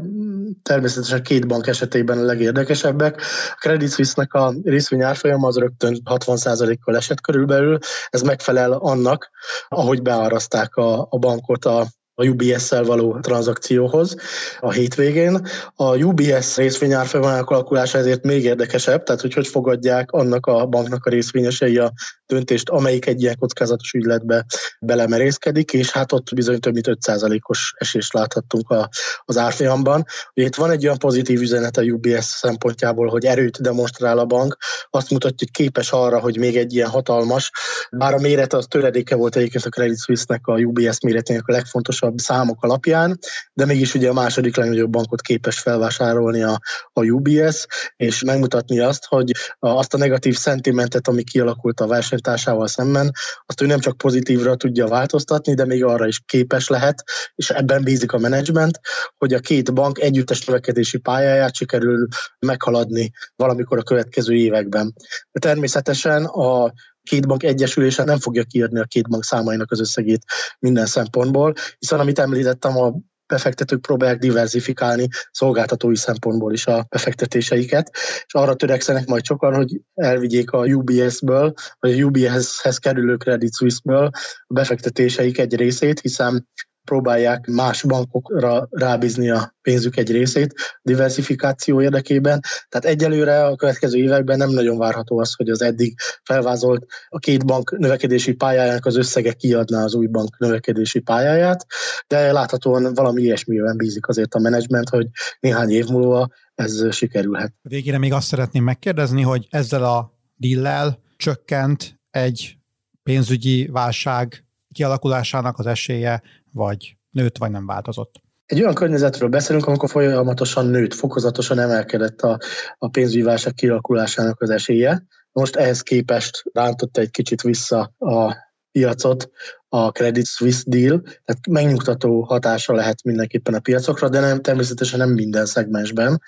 természetesen 0.62 1.22
két 1.22 1.46
bank 1.46 1.66
esetében 1.66 2.18
a 2.18 2.22
legérdekesebbek. 2.22 3.20
A 3.50 3.54
Credit 3.58 3.92
Suisse-nek 3.92 4.34
a 4.34 4.54
részvény 4.62 5.02
árfolyama 5.02 5.46
az 5.46 5.56
rögtön 5.56 6.00
60%-kal 6.04 6.96
esett 6.96 7.20
körülbelül, 7.20 7.78
ez 8.08 8.22
megfelel 8.22 8.72
annak, 8.72 9.30
ahogy 9.68 10.02
beáraszták 10.02 10.74
a, 10.74 11.06
a 11.10 11.18
bankot 11.18 11.64
a 11.64 11.86
a 12.20 12.26
UBS-szel 12.26 12.84
való 12.84 13.18
tranzakcióhoz 13.20 14.16
a 14.60 14.70
hétvégén. 14.70 15.46
A 15.74 15.96
UBS 15.96 16.56
részvényárfolyamának 16.56 17.50
alakulása 17.50 17.98
ezért 17.98 18.24
még 18.24 18.44
érdekesebb, 18.44 19.02
tehát 19.02 19.20
hogy 19.20 19.34
hogy 19.34 19.46
fogadják 19.46 20.10
annak 20.10 20.46
a 20.46 20.66
banknak 20.66 21.04
a 21.04 21.10
részvényesei 21.10 21.78
a 21.78 21.92
döntést, 22.26 22.68
amelyik 22.68 23.06
egy 23.06 23.22
ilyen 23.22 23.36
kockázatos 23.38 23.92
ügyletbe 23.92 24.44
belemerészkedik, 24.80 25.72
és 25.72 25.90
hát 25.90 26.12
ott 26.12 26.34
bizony 26.34 26.60
több 26.60 26.72
mint 26.72 26.86
5%-os 27.06 27.72
esést 27.76 28.12
láthattunk 28.12 28.70
a, 28.70 28.88
az 29.24 29.36
árfolyamban. 29.36 30.04
Ugye 30.34 30.46
itt 30.46 30.54
van 30.54 30.70
egy 30.70 30.84
olyan 30.84 30.98
pozitív 30.98 31.40
üzenet 31.40 31.76
a 31.76 31.82
UBS 31.82 32.24
szempontjából, 32.24 33.08
hogy 33.08 33.24
erőt 33.24 33.60
demonstrál 33.60 34.18
a 34.18 34.24
bank, 34.24 34.56
azt 34.90 35.10
mutatja, 35.10 35.36
hogy 35.38 35.50
képes 35.50 35.92
arra, 35.92 36.18
hogy 36.18 36.38
még 36.38 36.56
egy 36.56 36.74
ilyen 36.74 36.88
hatalmas, 36.88 37.50
bár 37.90 38.14
a 38.14 38.20
mérete 38.20 38.56
az 38.56 38.66
töredéke 38.66 39.14
volt 39.14 39.36
egyébként 39.36 39.64
a 39.64 39.68
Credit 39.68 39.98
Suisse-nek 39.98 40.46
a 40.46 40.58
UBS 40.58 41.00
méretének 41.00 41.48
a 41.48 41.52
legfontosabb 41.52 42.09
számok 42.18 42.62
alapján, 42.62 43.18
de 43.52 43.64
mégis 43.64 43.94
ugye 43.94 44.08
a 44.08 44.12
második 44.12 44.56
legnagyobb 44.56 44.90
bankot 44.90 45.20
képes 45.20 45.58
felvásárolni 45.58 46.42
a, 46.42 46.60
a 46.92 47.04
UBS, 47.04 47.66
és 47.96 48.22
megmutatni 48.22 48.78
azt, 48.78 49.04
hogy 49.06 49.30
azt 49.58 49.94
a 49.94 49.98
negatív 49.98 50.36
szentimentet, 50.36 51.08
ami 51.08 51.22
kialakult 51.22 51.80
a 51.80 51.86
verseny 51.86 52.10
versenytársával 52.10 52.66
szemben, 52.66 53.12
azt 53.46 53.60
ő 53.60 53.66
nem 53.66 53.78
csak 53.78 53.96
pozitívra 53.96 54.54
tudja 54.54 54.86
változtatni, 54.86 55.54
de 55.54 55.64
még 55.64 55.84
arra 55.84 56.06
is 56.06 56.20
képes 56.26 56.68
lehet, 56.68 57.04
és 57.34 57.50
ebben 57.50 57.82
bízik 57.82 58.12
a 58.12 58.18
menedzsment, 58.18 58.80
hogy 59.18 59.34
a 59.34 59.38
két 59.38 59.74
bank 59.74 59.98
együttes 59.98 60.44
növekedési 60.44 60.98
pályáját 60.98 61.54
sikerül 61.54 62.08
meghaladni 62.38 63.10
valamikor 63.36 63.78
a 63.78 63.82
következő 63.82 64.34
években. 64.34 64.94
Természetesen 65.40 66.24
a 66.24 66.72
két 67.02 67.26
bank 67.26 67.42
egyesülése 67.42 68.04
nem 68.04 68.18
fogja 68.18 68.42
kiadni 68.44 68.80
a 68.80 68.84
két 68.84 69.08
bank 69.08 69.24
számainak 69.24 69.70
az 69.70 69.80
összegét 69.80 70.24
minden 70.58 70.86
szempontból, 70.86 71.54
hiszen 71.78 72.00
amit 72.00 72.18
említettem, 72.18 72.76
a 72.76 72.92
befektetők 73.30 73.80
próbálják 73.80 74.18
diversifikálni 74.18 75.08
szolgáltatói 75.30 75.96
szempontból 75.96 76.52
is 76.52 76.66
a 76.66 76.86
befektetéseiket, 76.88 77.90
és 78.26 78.34
arra 78.34 78.54
törekszenek 78.54 79.06
majd 79.06 79.24
sokan, 79.24 79.54
hogy 79.54 79.80
elvigyék 79.94 80.50
a 80.50 80.64
UBS-ből, 80.64 81.52
vagy 81.78 82.00
a 82.00 82.04
UBS-hez 82.04 82.78
kerülő 82.78 83.16
Credit 83.16 83.54
Suisse-ből 83.54 84.10
a 84.46 84.52
befektetéseik 84.54 85.38
egy 85.38 85.56
részét, 85.56 86.00
hiszen 86.00 86.48
próbálják 86.84 87.46
más 87.46 87.82
bankokra 87.82 88.68
rábízni 88.70 89.30
a 89.30 89.54
pénzük 89.62 89.96
egy 89.96 90.10
részét 90.10 90.54
diversifikáció 90.82 91.82
érdekében. 91.82 92.40
Tehát 92.68 92.96
egyelőre 92.96 93.44
a 93.44 93.56
következő 93.56 93.98
években 93.98 94.38
nem 94.38 94.50
nagyon 94.50 94.78
várható 94.78 95.18
az, 95.18 95.34
hogy 95.34 95.48
az 95.48 95.62
eddig 95.62 95.94
felvázolt 96.22 96.86
a 97.08 97.18
két 97.18 97.46
bank 97.46 97.78
növekedési 97.78 98.32
pályájának 98.32 98.86
az 98.86 98.96
összege 98.96 99.32
kiadná 99.32 99.84
az 99.84 99.94
új 99.94 100.06
bank 100.06 100.38
növekedési 100.38 101.00
pályáját, 101.00 101.66
de 102.06 102.32
láthatóan 102.32 102.94
valami 102.94 103.22
ilyesmiben 103.22 103.76
bízik 103.76 104.08
azért 104.08 104.34
a 104.34 104.38
menedzsment, 104.38 104.88
hogy 104.88 105.06
néhány 105.40 105.70
év 105.70 105.86
múlva 105.86 106.28
ez 106.54 106.94
sikerülhet. 106.94 107.54
Végére 107.62 107.98
még 107.98 108.12
azt 108.12 108.26
szeretném 108.26 108.64
megkérdezni, 108.64 109.22
hogy 109.22 109.46
ezzel 109.50 109.84
a 109.84 110.18
dillel 110.36 110.98
csökkent 111.16 112.00
egy 112.10 112.56
pénzügyi 113.02 113.66
válság 113.66 114.44
kialakulásának 114.72 115.58
az 115.58 115.66
esélye, 115.66 116.22
vagy 116.52 116.96
nőtt, 117.10 117.38
vagy 117.38 117.50
nem 117.50 117.66
változott? 117.66 118.22
Egy 118.46 118.60
olyan 118.60 118.74
környezetről 118.74 119.28
beszélünk, 119.28 119.66
amikor 119.66 119.88
folyamatosan 119.88 120.66
nőtt, 120.66 120.94
fokozatosan 120.94 121.58
emelkedett 121.58 122.20
a, 122.20 122.38
a 122.78 122.88
pénzügyi 122.88 123.22
válság 123.22 123.54
kialakulásának 123.54 124.40
az 124.40 124.50
esélye. 124.50 125.02
Most 125.32 125.56
ehhez 125.56 125.80
képest 125.80 126.42
rántotta 126.52 127.00
egy 127.00 127.10
kicsit 127.10 127.42
vissza 127.42 127.94
a 127.98 128.36
piacot 128.72 129.30
a 129.68 129.90
Credit 129.90 130.26
Suisse 130.26 130.62
deal, 130.66 131.00
tehát 131.00 131.46
megnyugtató 131.50 132.22
hatása 132.22 132.72
lehet 132.72 133.02
mindenképpen 133.02 133.54
a 133.54 133.60
piacokra, 133.60 134.08
de 134.08 134.20
nem, 134.20 134.40
természetesen 134.40 134.98
nem 134.98 135.10
minden 135.10 135.46
szegmensben. 135.46 136.20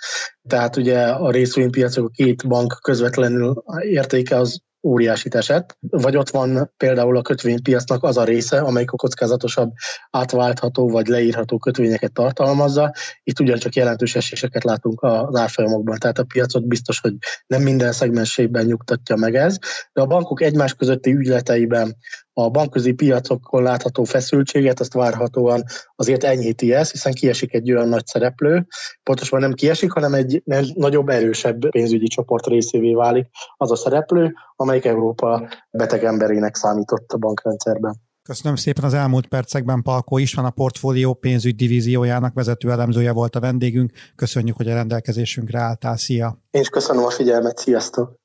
Tehát 0.48 0.76
ugye 0.76 1.06
a 1.06 1.30
részvénypiacok, 1.30 2.06
a 2.06 2.08
két 2.08 2.48
bank 2.48 2.78
közvetlenül 2.82 3.64
értéke 3.80 4.36
az 4.36 4.60
óriásit 4.82 5.34
esett, 5.34 5.76
vagy 5.80 6.16
ott 6.16 6.30
van 6.30 6.72
például 6.76 7.16
a 7.16 7.22
kötvénypiacnak 7.22 8.02
az 8.02 8.16
a 8.16 8.24
része, 8.24 8.60
amelyik 8.60 8.90
a 8.90 8.96
kockázatosabb 8.96 9.72
átváltható 10.10 10.88
vagy 10.88 11.06
leírható 11.06 11.58
kötvényeket 11.58 12.12
tartalmazza. 12.12 12.92
Itt 13.22 13.40
ugyancsak 13.40 13.74
jelentős 13.74 14.14
eséseket 14.14 14.64
látunk 14.64 15.02
az 15.02 15.36
árfolyamokban, 15.36 15.98
tehát 15.98 16.18
a 16.18 16.24
piacot 16.24 16.66
biztos, 16.66 17.00
hogy 17.00 17.14
nem 17.46 17.62
minden 17.62 17.92
szegmensében 17.92 18.64
nyugtatja 18.64 19.16
meg 19.16 19.34
ez, 19.34 19.58
de 19.92 20.00
a 20.00 20.06
bankok 20.06 20.42
egymás 20.42 20.74
közötti 20.74 21.12
ügyleteiben 21.12 21.96
a 22.32 22.50
bankközi 22.50 22.92
piacokon 22.92 23.62
látható 23.62 24.04
feszültséget, 24.04 24.80
azt 24.80 24.92
várhatóan 24.92 25.64
azért 25.96 26.24
enyhíti 26.24 26.72
ez, 26.72 26.90
hiszen 26.90 27.12
kiesik 27.12 27.54
egy 27.54 27.72
olyan 27.72 27.88
nagy 27.88 28.06
szereplő, 28.06 28.66
pontosan 29.02 29.40
nem 29.40 29.52
kiesik, 29.52 29.92
hanem 29.92 30.14
egy 30.14 30.42
nagyobb, 30.74 31.08
erősebb 31.08 31.68
pénzügyi 31.70 32.06
csoport 32.06 32.46
részévé 32.46 32.94
válik 32.94 33.26
az 33.56 33.70
a 33.70 33.76
szereplő, 33.76 34.32
amelyik 34.56 34.84
Európa 34.84 35.48
beteg 35.70 36.04
emberének 36.04 36.54
számított 36.54 37.12
a 37.12 37.16
bankrendszerben. 37.16 38.00
Köszönöm 38.22 38.56
szépen 38.56 38.84
az 38.84 38.94
elmúlt 38.94 39.26
percekben 39.26 39.82
Palkó 39.82 40.18
István, 40.18 40.44
a 40.44 40.50
portfólió 40.50 41.14
pénzügy 41.14 41.56
divíziójának 41.56 42.34
vezető 42.34 42.70
elemzője 42.70 43.12
volt 43.12 43.36
a 43.36 43.40
vendégünk. 43.40 43.92
Köszönjük, 44.16 44.56
hogy 44.56 44.68
a 44.68 44.74
rendelkezésünkre 44.74 45.58
álltál. 45.58 45.96
Szia! 45.96 46.38
Én 46.50 46.60
is 46.60 46.68
köszönöm 46.68 47.04
a 47.04 47.10
figyelmet, 47.10 47.58
sziasztok! 47.58 48.21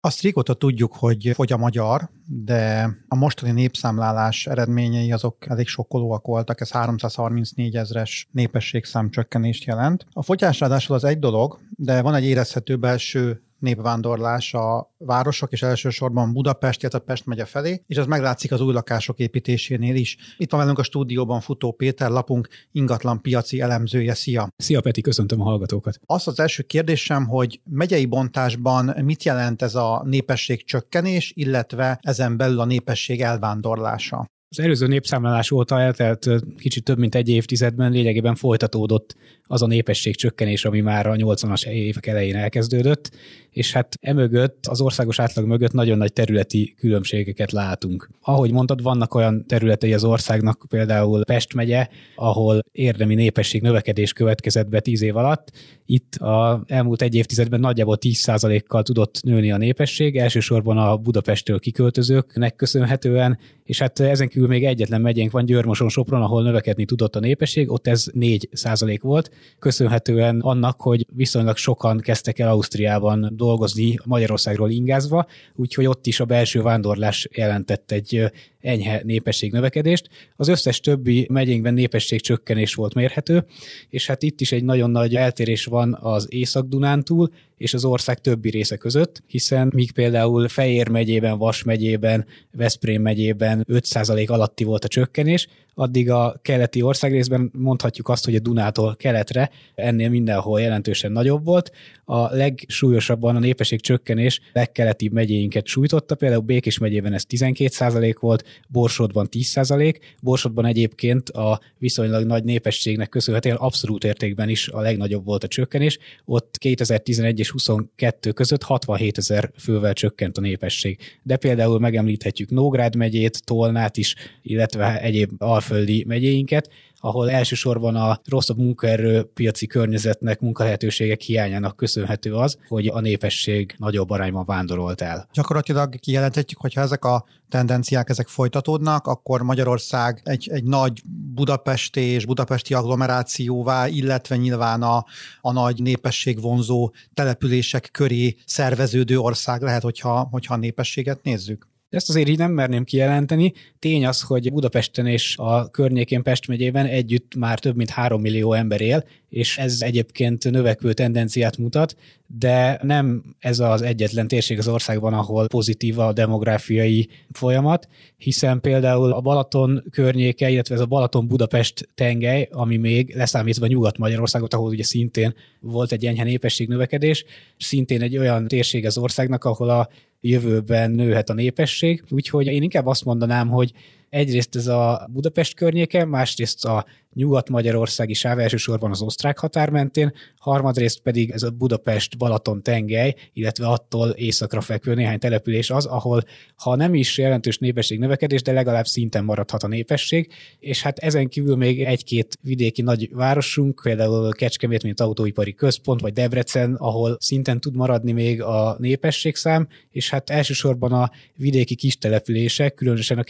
Azt 0.00 0.20
régóta 0.22 0.54
tudjuk, 0.54 0.92
hogy 0.92 1.30
fogy 1.34 1.52
a 1.52 1.56
magyar, 1.56 2.10
de 2.26 2.90
a 3.08 3.14
mostani 3.14 3.52
népszámlálás 3.52 4.46
eredményei 4.46 5.12
azok 5.12 5.46
elég 5.48 5.66
sokkolóak 5.66 6.26
voltak, 6.26 6.60
ez 6.60 6.70
334 6.70 7.76
ezres 7.76 8.28
népességszám 8.30 9.10
csökkenést 9.10 9.64
jelent. 9.64 10.06
A 10.12 10.22
fogyás 10.22 10.60
ráadásul 10.60 10.94
az 10.94 11.04
egy 11.04 11.18
dolog, 11.18 11.58
de 11.76 12.02
van 12.02 12.14
egy 12.14 12.24
érezhető 12.24 12.76
belső 12.76 13.42
népvándorlás 13.58 14.54
a 14.54 14.94
városok, 14.98 15.52
és 15.52 15.62
elsősorban 15.62 16.32
Budapest, 16.32 16.80
illetve 16.80 16.98
Pest 16.98 17.26
megye 17.26 17.44
felé, 17.44 17.82
és 17.86 17.96
ez 17.96 18.06
meglátszik 18.06 18.52
az 18.52 18.60
új 18.60 18.72
lakások 18.72 19.18
építésénél 19.18 19.94
is. 19.94 20.16
Itt 20.36 20.50
van 20.50 20.60
velünk 20.60 20.78
a 20.78 20.82
stúdióban 20.82 21.40
Futó 21.40 21.72
Péter, 21.72 22.10
lapunk 22.10 22.48
ingatlan 22.72 23.22
piaci 23.22 23.60
elemzője. 23.60 24.14
Szia! 24.14 24.48
Szia 24.56 24.80
Peti, 24.80 25.00
köszöntöm 25.00 25.40
a 25.40 25.44
hallgatókat! 25.44 26.00
Az 26.06 26.28
az 26.28 26.40
első 26.40 26.62
kérdésem, 26.62 27.26
hogy 27.26 27.60
megyei 27.70 28.06
bontásban 28.06 28.94
mit 29.04 29.24
jelent 29.24 29.62
ez 29.62 29.74
a 29.74 30.02
népesség 30.04 30.64
csökkenés, 30.64 31.32
illetve 31.36 31.98
ezen 32.02 32.36
belül 32.36 32.60
a 32.60 32.64
népesség 32.64 33.20
elvándorlása? 33.20 34.26
Az 34.50 34.60
előző 34.60 34.86
népszámlálás 34.86 35.50
óta 35.50 35.80
eltelt 35.80 36.28
kicsit 36.56 36.84
több 36.84 36.98
mint 36.98 37.14
egy 37.14 37.28
évtizedben 37.28 37.90
lényegében 37.90 38.34
folytatódott 38.34 39.16
az 39.48 39.62
a 39.62 39.66
népesség 39.66 40.16
csökkenés, 40.16 40.64
ami 40.64 40.80
már 40.80 41.06
a 41.06 41.14
80-as 41.14 41.66
évek 41.66 42.06
elején 42.06 42.36
elkezdődött, 42.36 43.10
és 43.50 43.72
hát 43.72 43.94
emögött, 44.00 44.66
az 44.66 44.80
országos 44.80 45.18
átlag 45.18 45.46
mögött 45.46 45.72
nagyon 45.72 45.98
nagy 45.98 46.12
területi 46.12 46.74
különbségeket 46.78 47.52
látunk. 47.52 48.10
Ahogy 48.22 48.52
mondtad, 48.52 48.82
vannak 48.82 49.14
olyan 49.14 49.46
területei 49.46 49.92
az 49.92 50.04
országnak, 50.04 50.64
például 50.68 51.24
Pest 51.24 51.54
megye, 51.54 51.88
ahol 52.16 52.64
érdemi 52.72 53.14
népesség 53.14 53.62
növekedés 53.62 54.12
következett 54.12 54.68
be 54.68 54.80
10 54.80 55.02
év 55.02 55.16
alatt. 55.16 55.52
Itt 55.86 56.14
a 56.14 56.62
elmúlt 56.66 57.02
egy 57.02 57.14
évtizedben 57.14 57.60
nagyjából 57.60 57.98
10%-kal 58.00 58.82
tudott 58.82 59.20
nőni 59.22 59.52
a 59.52 59.56
népesség, 59.56 60.16
elsősorban 60.16 60.78
a 60.78 60.96
Budapestről 60.96 61.58
kiköltözőknek 61.58 62.56
köszönhetően, 62.56 63.38
és 63.64 63.78
hát 63.78 64.00
ezen 64.00 64.28
kívül 64.28 64.48
még 64.48 64.64
egyetlen 64.64 65.00
megyénk 65.00 65.30
van 65.30 65.44
Győrmoson 65.44 65.88
Sopron, 65.88 66.22
ahol 66.22 66.42
növekedni 66.42 66.84
tudott 66.84 67.16
a 67.16 67.20
népesség, 67.20 67.70
ott 67.70 67.86
ez 67.86 68.06
4% 68.14 68.98
volt, 69.02 69.30
köszönhetően 69.58 70.40
annak, 70.40 70.80
hogy 70.80 71.06
viszonylag 71.14 71.56
sokan 71.56 71.98
kezdtek 71.98 72.38
el 72.38 72.48
Ausztriában 72.48 73.32
dolgozni 73.32 73.98
Magyarországról 74.04 74.70
ingázva, 74.70 75.26
úgyhogy 75.54 75.86
ott 75.86 76.06
is 76.06 76.20
a 76.20 76.24
belső 76.24 76.62
vándorlás 76.62 77.28
jelentett 77.34 77.90
egy 77.90 78.30
enyhe 78.60 79.00
népesség 79.04 79.52
növekedést. 79.52 80.08
Az 80.36 80.48
összes 80.48 80.80
többi 80.80 81.26
megyénkben 81.30 81.74
népesség 81.74 82.20
csökkenés 82.20 82.74
volt 82.74 82.94
mérhető, 82.94 83.44
és 83.88 84.06
hát 84.06 84.22
itt 84.22 84.40
is 84.40 84.52
egy 84.52 84.64
nagyon 84.64 84.90
nagy 84.90 85.14
eltérés 85.14 85.64
van 85.64 85.98
az 86.00 86.26
Észak-Dunántúl 86.30 87.30
és 87.58 87.74
az 87.74 87.84
ország 87.84 88.20
többi 88.20 88.50
része 88.50 88.76
között, 88.76 89.22
hiszen 89.26 89.70
míg 89.74 89.92
például 89.92 90.48
Fejér 90.48 90.88
megyében, 90.88 91.38
Vas 91.38 91.62
megyében, 91.62 92.26
Veszprém 92.52 93.02
megyében 93.02 93.64
5% 93.68 94.28
alatti 94.28 94.64
volt 94.64 94.84
a 94.84 94.88
csökkenés, 94.88 95.48
addig 95.78 96.10
a 96.10 96.38
keleti 96.42 96.82
országrészben 96.82 97.50
mondhatjuk 97.54 98.08
azt, 98.08 98.24
hogy 98.24 98.34
a 98.34 98.38
Dunától 98.38 98.96
keletre 98.96 99.50
ennél 99.74 100.08
mindenhol 100.08 100.60
jelentősen 100.60 101.12
nagyobb 101.12 101.44
volt. 101.44 101.70
A 102.04 102.34
legsúlyosabban 102.34 103.36
a 103.36 103.38
népesség 103.38 103.80
csökkenés 103.80 104.40
legkeletibb 104.52 105.12
megyéinket 105.12 105.66
sújtotta, 105.66 106.14
például 106.14 106.40
Békés 106.40 106.78
megyében 106.78 107.12
ez 107.12 107.24
12% 107.28 108.16
volt, 108.20 108.44
Borsodban 108.68 109.28
10%, 109.30 109.94
Borsodban 110.22 110.66
egyébként 110.66 111.28
a 111.30 111.60
viszonylag 111.78 112.24
nagy 112.24 112.44
népességnek 112.44 113.08
köszönhetően 113.08 113.56
abszolút 113.56 114.04
értékben 114.04 114.48
is 114.48 114.68
a 114.68 114.80
legnagyobb 114.80 115.24
volt 115.24 115.44
a 115.44 115.48
csökkenés. 115.48 115.98
Ott 116.24 116.56
2011 116.58 117.38
és 117.38 117.47
22 117.50 118.32
között 118.32 118.62
67 118.62 119.18
ezer 119.18 119.50
fővel 119.58 119.92
csökkent 119.92 120.38
a 120.38 120.40
népesség. 120.40 120.98
De 121.22 121.36
például 121.36 121.78
megemlíthetjük 121.78 122.50
Nógrád 122.50 122.96
megyét, 122.96 123.44
Tolnát 123.44 123.96
is, 123.96 124.14
illetve 124.42 125.00
egyéb 125.00 125.30
alföldi 125.42 126.04
megyéinket, 126.06 126.70
ahol 127.00 127.30
elsősorban 127.30 127.96
a 127.96 128.20
rosszabb 128.24 128.58
munkaerő 128.58 129.22
piaci 129.22 129.66
környezetnek, 129.66 130.40
munkalehetőségek 130.40 131.20
hiányának 131.20 131.76
köszönhető 131.76 132.34
az, 132.34 132.58
hogy 132.68 132.86
a 132.86 133.00
népesség 133.00 133.74
nagyobb 133.78 134.10
arányban 134.10 134.44
vándorolt 134.44 135.00
el. 135.00 135.28
Gyakorlatilag 135.32 135.94
kijelenthetjük, 136.00 136.60
hogyha 136.60 136.80
ezek 136.80 137.04
a 137.04 137.24
tendenciák 137.48 138.08
ezek 138.08 138.28
folytatódnak, 138.28 139.06
akkor 139.06 139.42
Magyarország 139.42 140.20
egy, 140.24 140.48
egy 140.52 140.64
nagy 140.64 141.02
budapesti 141.34 142.00
és 142.00 142.26
budapesti 142.26 142.74
agglomerációvá, 142.74 143.86
illetve 143.86 144.36
nyilván 144.36 144.82
a, 144.82 145.04
a 145.40 145.52
nagy 145.52 145.82
népesség 145.82 146.40
vonzó 146.40 146.92
települések 147.14 147.88
köré 147.92 148.36
szerveződő 148.44 149.18
ország 149.18 149.62
lehet, 149.62 149.82
hogyha, 149.82 150.28
hogyha 150.30 150.54
a 150.54 150.56
népességet 150.56 151.22
nézzük. 151.22 151.67
Ezt 151.90 152.08
azért 152.08 152.28
így 152.28 152.38
nem 152.38 152.52
merném 152.52 152.84
kijelenteni. 152.84 153.52
Tény 153.78 154.06
az, 154.06 154.22
hogy 154.22 154.52
Budapesten 154.52 155.06
és 155.06 155.36
a 155.36 155.70
környékén 155.70 156.22
Pest 156.22 156.48
megyében 156.48 156.86
együtt 156.86 157.34
már 157.34 157.58
több 157.58 157.76
mint 157.76 157.90
3 157.90 158.20
millió 158.20 158.52
ember 158.52 158.80
él, 158.80 159.04
és 159.28 159.58
ez 159.58 159.80
egyébként 159.80 160.50
növekvő 160.50 160.92
tendenciát 160.92 161.58
mutat, 161.58 161.96
de 162.26 162.78
nem 162.82 163.22
ez 163.38 163.58
az 163.58 163.82
egyetlen 163.82 164.28
térség 164.28 164.58
az 164.58 164.68
országban, 164.68 165.12
ahol 165.12 165.46
pozitív 165.46 165.98
a 165.98 166.12
demográfiai 166.12 167.08
folyamat, 167.30 167.88
hiszen 168.16 168.60
például 168.60 169.12
a 169.12 169.20
Balaton 169.20 169.84
környéke, 169.90 170.50
illetve 170.50 170.74
ez 170.74 170.80
a 170.80 170.86
Balaton-Budapest 170.86 171.88
tengely, 171.94 172.48
ami 172.50 172.76
még 172.76 173.14
leszámítva 173.14 173.66
Nyugat-Magyarországot, 173.66 174.54
ahol 174.54 174.70
ugye 174.70 174.84
szintén 174.84 175.34
volt 175.60 175.92
egy 175.92 176.06
enyhe 176.06 176.24
népességnövekedés, 176.24 177.24
szintén 177.58 178.02
egy 178.02 178.18
olyan 178.18 178.48
térség 178.48 178.86
az 178.86 178.98
országnak, 178.98 179.44
ahol 179.44 179.70
a 179.70 179.88
jövőben 180.20 180.90
nőhet 180.90 181.30
a 181.30 181.34
népesség. 181.34 182.04
Úgyhogy 182.10 182.46
én 182.46 182.62
inkább 182.62 182.86
azt 182.86 183.04
mondanám, 183.04 183.48
hogy 183.48 183.72
egyrészt 184.10 184.56
ez 184.56 184.66
a 184.66 185.08
Budapest 185.12 185.54
környéke, 185.54 186.04
másrészt 186.04 186.64
a 186.64 186.84
nyugat-magyarországi 187.18 188.14
sáv 188.14 188.38
elsősorban 188.38 188.90
az 188.90 189.02
osztrák 189.02 189.38
határ 189.38 189.70
mentén, 189.70 190.12
harmadrészt 190.38 191.00
pedig 191.00 191.30
ez 191.30 191.42
a 191.42 191.50
Budapest-Balaton 191.50 192.62
tengely, 192.62 193.14
illetve 193.32 193.66
attól 193.66 194.08
északra 194.08 194.60
fekvő 194.60 194.94
néhány 194.94 195.18
település 195.18 195.70
az, 195.70 195.86
ahol 195.86 196.22
ha 196.56 196.76
nem 196.76 196.94
is 196.94 197.18
jelentős 197.18 197.58
népesség 197.58 197.98
növekedés, 197.98 198.42
de 198.42 198.52
legalább 198.52 198.86
szinten 198.86 199.24
maradhat 199.24 199.62
a 199.62 199.68
népesség, 199.68 200.32
és 200.58 200.82
hát 200.82 200.98
ezen 200.98 201.28
kívül 201.28 201.56
még 201.56 201.82
egy-két 201.84 202.38
vidéki 202.42 202.82
nagy 202.82 203.08
városunk, 203.12 203.80
például 203.82 204.32
Kecskemét, 204.32 204.82
mint 204.82 205.00
autóipari 205.00 205.54
központ, 205.54 206.00
vagy 206.00 206.12
Debrecen, 206.12 206.74
ahol 206.74 207.16
szinten 207.20 207.60
tud 207.60 207.76
maradni 207.76 208.12
még 208.12 208.42
a 208.42 208.76
népességszám, 208.78 209.68
és 209.90 210.10
hát 210.10 210.30
elsősorban 210.30 210.92
a 210.92 211.10
vidéki 211.36 211.74
kis 211.74 211.98
települések, 211.98 212.74
különösen 212.74 213.18
a 213.18 213.22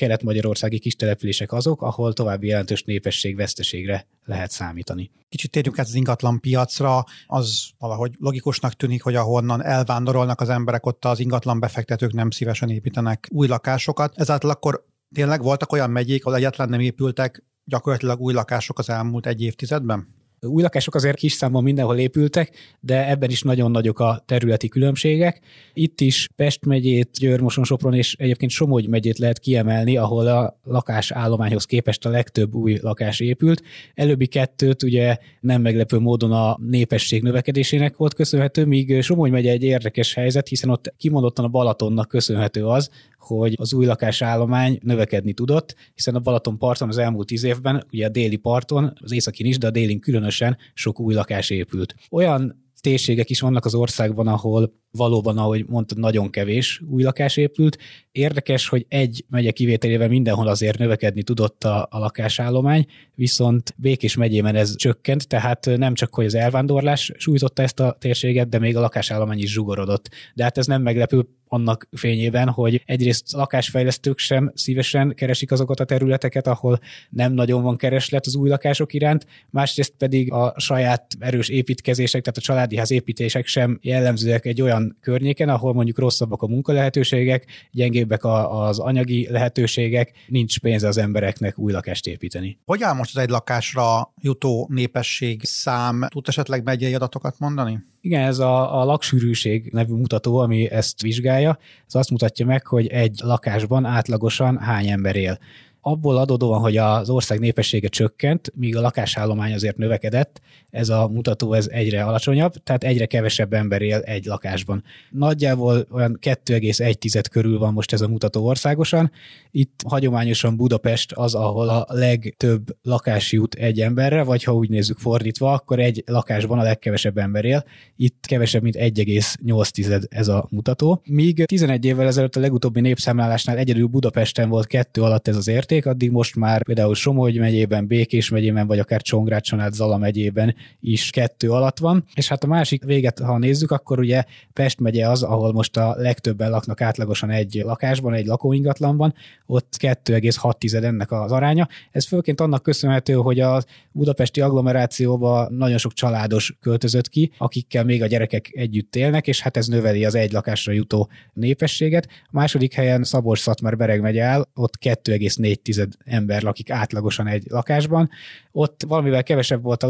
kelet-magyarországi 0.68 0.78
kis 0.78 0.96
települések 0.96 1.52
azok, 1.52 1.82
ahol 1.82 2.12
további 2.12 2.46
jelentős 2.46 2.82
népesség 2.82 3.36
veszteségre 3.36 4.06
lehet 4.24 4.50
számítani. 4.50 5.10
Kicsit 5.28 5.50
térjünk 5.50 5.78
át 5.78 5.86
az 5.86 5.94
ingatlan 5.94 6.40
piacra, 6.40 7.04
az 7.26 7.70
valahogy 7.78 8.14
logikusnak 8.18 8.74
tűnik, 8.74 9.02
hogy 9.02 9.14
ahonnan 9.14 9.64
elvándorolnak 9.64 10.40
az 10.40 10.48
emberek, 10.48 10.86
ott 10.86 11.04
az 11.04 11.20
ingatlan 11.20 11.60
befektetők 11.60 12.12
nem 12.12 12.30
szívesen 12.30 12.70
építenek 12.70 13.28
új 13.30 13.46
lakásokat. 13.46 14.12
Ezáltal 14.16 14.50
akkor 14.50 14.84
tényleg 15.14 15.42
voltak 15.42 15.72
olyan 15.72 15.90
megyék, 15.90 16.24
ahol 16.24 16.38
egyáltalán 16.38 16.70
nem 16.70 16.80
épültek 16.80 17.44
gyakorlatilag 17.64 18.20
új 18.20 18.32
lakások 18.32 18.78
az 18.78 18.90
elmúlt 18.90 19.26
egy 19.26 19.42
évtizedben? 19.42 20.17
Új 20.40 20.62
lakások 20.62 20.94
azért 20.94 21.16
kis 21.16 21.32
számban 21.32 21.62
mindenhol 21.62 21.96
épültek, 21.96 22.56
de 22.80 23.08
ebben 23.08 23.30
is 23.30 23.42
nagyon 23.42 23.70
nagyok 23.70 24.00
a 24.00 24.22
területi 24.26 24.68
különbségek. 24.68 25.40
Itt 25.72 26.00
is 26.00 26.28
Pest 26.36 26.64
megyét, 26.64 27.10
Győr-Moson, 27.18 27.64
Sopron 27.64 27.94
és 27.94 28.14
egyébként 28.18 28.50
Somogy 28.50 28.88
megyét 28.88 29.18
lehet 29.18 29.38
kiemelni, 29.38 29.96
ahol 29.96 30.26
a 30.26 30.60
lakásállományhoz 30.64 31.64
képest 31.64 32.06
a 32.06 32.10
legtöbb 32.10 32.54
új 32.54 32.78
lakás 32.82 33.20
épült. 33.20 33.62
Előbbi 33.94 34.26
kettőt 34.26 34.82
ugye 34.82 35.16
nem 35.40 35.62
meglepő 35.62 35.98
módon 35.98 36.32
a 36.32 36.58
népesség 36.60 37.22
növekedésének 37.22 37.96
volt 37.96 38.14
köszönhető, 38.14 38.64
míg 38.64 39.02
Somogy 39.02 39.30
megye 39.30 39.50
egy 39.50 39.62
érdekes 39.62 40.14
helyzet, 40.14 40.48
hiszen 40.48 40.70
ott 40.70 40.94
kimondottan 40.96 41.44
a 41.44 41.48
Balatonnak 41.48 42.08
köszönhető 42.08 42.66
az, 42.66 42.90
hogy 43.18 43.54
az 43.56 43.74
új 43.74 43.86
lakásállomány 43.86 44.78
növekedni 44.82 45.32
tudott, 45.32 45.74
hiszen 45.94 46.14
a 46.14 46.20
Balaton 46.20 46.58
parton 46.58 46.88
az 46.88 46.98
elmúlt 46.98 47.26
tíz 47.26 47.44
évben, 47.44 47.84
ugye 47.92 48.06
a 48.06 48.08
déli 48.08 48.36
parton, 48.36 48.92
az 49.00 49.12
északin 49.12 49.46
is, 49.46 49.58
de 49.58 49.66
a 49.66 49.70
délin 49.70 50.00
különösen 50.28 50.56
sok 50.74 51.00
új 51.00 51.14
lakás 51.14 51.50
épült. 51.50 51.94
Olyan 52.10 52.66
térségek 52.80 53.30
is 53.30 53.40
vannak 53.40 53.64
az 53.64 53.74
országban, 53.74 54.26
ahol 54.26 54.72
valóban, 54.90 55.38
ahogy 55.38 55.64
mondtad, 55.68 55.98
nagyon 55.98 56.30
kevés 56.30 56.80
új 56.88 57.02
lakás 57.02 57.36
épült. 57.36 57.78
Érdekes, 58.12 58.68
hogy 58.68 58.86
egy 58.88 59.24
megye 59.28 59.50
kivételével 59.50 60.08
mindenhol 60.08 60.46
azért 60.48 60.78
növekedni 60.78 61.22
tudott 61.22 61.64
a, 61.64 61.88
a 61.90 61.98
lakásállomány, 61.98 62.86
viszont 63.14 63.74
Békés 63.76 64.16
megyében 64.16 64.54
ez 64.54 64.76
csökkent, 64.76 65.28
tehát 65.28 65.70
nem 65.76 65.94
csak, 65.94 66.14
hogy 66.14 66.24
az 66.24 66.34
elvándorlás 66.34 67.12
sújtotta 67.16 67.62
ezt 67.62 67.80
a 67.80 67.96
térséget, 68.00 68.48
de 68.48 68.58
még 68.58 68.76
a 68.76 68.80
lakásállomány 68.80 69.38
is 69.38 69.52
zsugorodott. 69.52 70.08
De 70.34 70.42
hát 70.42 70.58
ez 70.58 70.66
nem 70.66 70.82
meglepő, 70.82 71.28
annak 71.48 71.88
fényében, 71.90 72.48
hogy 72.48 72.82
egyrészt 72.86 73.32
lakásfejlesztők 73.32 74.18
sem 74.18 74.52
szívesen 74.54 75.14
keresik 75.14 75.52
azokat 75.52 75.80
a 75.80 75.84
területeket, 75.84 76.46
ahol 76.46 76.80
nem 77.10 77.32
nagyon 77.32 77.62
van 77.62 77.76
kereslet 77.76 78.26
az 78.26 78.34
új 78.34 78.48
lakások 78.48 78.92
iránt, 78.92 79.26
másrészt 79.50 79.94
pedig 79.98 80.32
a 80.32 80.54
saját 80.56 81.06
erős 81.18 81.48
építkezések, 81.48 82.22
tehát 82.22 82.38
a 82.38 82.40
családi 82.40 82.76
ház 82.76 82.90
építések 82.90 83.46
sem 83.46 83.78
jellemzőek 83.82 84.46
egy 84.46 84.62
olyan 84.62 84.96
környéken, 85.00 85.48
ahol 85.48 85.74
mondjuk 85.74 85.98
rosszabbak 85.98 86.42
a 86.42 86.46
munkalehetőségek, 86.46 87.46
gyengébbek 87.72 88.24
az 88.24 88.78
anyagi 88.78 89.28
lehetőségek, 89.30 90.12
nincs 90.26 90.60
pénze 90.60 90.88
az 90.88 90.98
embereknek 90.98 91.58
új 91.58 91.72
lakást 91.72 92.06
építeni. 92.06 92.58
Hogy 92.64 92.82
áll 92.82 92.94
most 92.94 93.16
az 93.16 93.22
egy 93.22 93.28
lakásra 93.28 94.12
jutó 94.20 94.68
népesség 94.70 95.44
szám? 95.44 96.06
Tud 96.08 96.28
esetleg 96.28 96.64
megyei 96.64 96.94
adatokat 96.94 97.38
mondani? 97.38 97.78
Igen, 98.00 98.22
ez 98.22 98.38
a, 98.38 98.80
a 98.80 98.84
laksűrűség 98.84 99.68
nevű 99.72 99.92
mutató, 99.92 100.38
ami 100.38 100.70
ezt 100.70 101.02
vizsgálja, 101.02 101.58
ez 101.86 101.94
azt 101.94 102.10
mutatja 102.10 102.46
meg, 102.46 102.66
hogy 102.66 102.86
egy 102.86 103.20
lakásban 103.22 103.84
átlagosan 103.84 104.58
hány 104.58 104.88
ember 104.88 105.16
él. 105.16 105.38
Abból 105.80 106.16
adódóan, 106.16 106.60
hogy 106.60 106.76
az 106.76 107.10
ország 107.10 107.38
népessége 107.38 107.88
csökkent, 107.88 108.52
míg 108.54 108.76
a 108.76 108.80
lakásállomány 108.80 109.52
azért 109.52 109.76
növekedett, 109.76 110.40
ez 110.70 110.88
a 110.88 111.08
mutató 111.08 111.52
ez 111.52 111.66
egyre 111.70 112.04
alacsonyabb, 112.04 112.52
tehát 112.52 112.84
egyre 112.84 113.06
kevesebb 113.06 113.52
ember 113.52 113.82
él 113.82 113.98
egy 113.98 114.24
lakásban. 114.24 114.84
Nagyjából 115.10 115.86
olyan 115.90 116.18
2,1 116.20 117.24
körül 117.30 117.58
van 117.58 117.72
most 117.72 117.92
ez 117.92 118.00
a 118.00 118.08
mutató 118.08 118.46
országosan. 118.46 119.10
Itt 119.50 119.80
hagyományosan 119.86 120.56
Budapest 120.56 121.12
az, 121.12 121.34
ahol 121.34 121.68
a 121.68 121.86
legtöbb 121.88 122.76
lakás 122.82 123.32
jut 123.32 123.54
egy 123.54 123.80
emberre, 123.80 124.22
vagy 124.22 124.44
ha 124.44 124.54
úgy 124.54 124.68
nézzük 124.68 124.98
fordítva, 124.98 125.52
akkor 125.52 125.78
egy 125.78 126.02
lakásban 126.06 126.58
a 126.58 126.62
legkevesebb 126.62 127.18
ember 127.18 127.44
él. 127.44 127.64
Itt 127.96 128.24
kevesebb, 128.26 128.62
mint 128.62 128.76
1,8 128.76 130.06
ez 130.08 130.28
a 130.28 130.46
mutató. 130.50 131.02
Míg 131.04 131.44
11 131.44 131.84
évvel 131.84 132.06
ezelőtt 132.06 132.36
a 132.36 132.40
legutóbbi 132.40 132.80
népszámlálásnál 132.80 133.56
egyedül 133.56 133.86
Budapesten 133.86 134.48
volt 134.48 134.66
kettő 134.66 135.02
alatt 135.02 135.28
ez 135.28 135.36
az 135.36 135.48
érték, 135.48 135.86
addig 135.86 136.10
most 136.10 136.36
már 136.36 136.64
például 136.64 136.94
Somogy 136.94 137.38
megyében, 137.38 137.86
Békés 137.86 138.28
megyében, 138.28 138.66
vagy 138.66 138.78
akár 138.78 139.02
Csongrád, 139.02 139.44
Zala 139.72 139.96
megyében 139.96 140.56
is 140.80 141.10
kettő 141.10 141.50
alatt 141.50 141.78
van. 141.78 142.04
És 142.14 142.28
hát 142.28 142.44
a 142.44 142.46
másik 142.46 142.84
véget, 142.84 143.18
ha 143.18 143.38
nézzük, 143.38 143.70
akkor 143.70 143.98
ugye 143.98 144.24
Pest 144.52 144.80
megye 144.80 145.08
az, 145.08 145.22
ahol 145.22 145.52
most 145.52 145.76
a 145.76 145.94
legtöbben 145.96 146.50
laknak 146.50 146.80
átlagosan 146.80 147.30
egy 147.30 147.60
lakásban, 147.64 148.14
egy 148.14 148.26
lakóingatlanban, 148.26 149.14
ott 149.46 149.76
2,6 149.80 150.84
ennek 150.84 151.12
az 151.12 151.32
aránya. 151.32 151.68
Ez 151.90 152.06
főként 152.06 152.40
annak 152.40 152.62
köszönhető, 152.62 153.12
hogy 153.12 153.40
a 153.40 153.62
budapesti 153.92 154.40
agglomerációba 154.40 155.48
nagyon 155.50 155.78
sok 155.78 155.92
családos 155.92 156.56
költözött 156.60 157.08
ki, 157.08 157.32
akikkel 157.38 157.84
még 157.84 158.02
a 158.02 158.06
gyerekek 158.06 158.50
együtt 158.52 158.96
élnek, 158.96 159.26
és 159.26 159.40
hát 159.40 159.56
ez 159.56 159.66
növeli 159.66 160.04
az 160.04 160.14
egy 160.14 160.32
lakásra 160.32 160.72
jutó 160.72 161.08
népességet. 161.32 162.08
A 162.24 162.30
második 162.30 162.74
helyen 162.74 163.04
Szabolcs-Szatmár 163.04 163.76
Bereg 163.76 164.00
megye 164.00 164.22
áll, 164.22 164.46
ott 164.54 164.78
2,4 164.84 165.88
ember 166.04 166.42
lakik 166.42 166.70
átlagosan 166.70 167.26
egy 167.26 167.44
lakásban. 167.48 168.10
Ott 168.52 168.82
valamivel 168.86 169.22
kevesebb 169.22 169.62
volt 169.62 169.82
a 169.82 169.86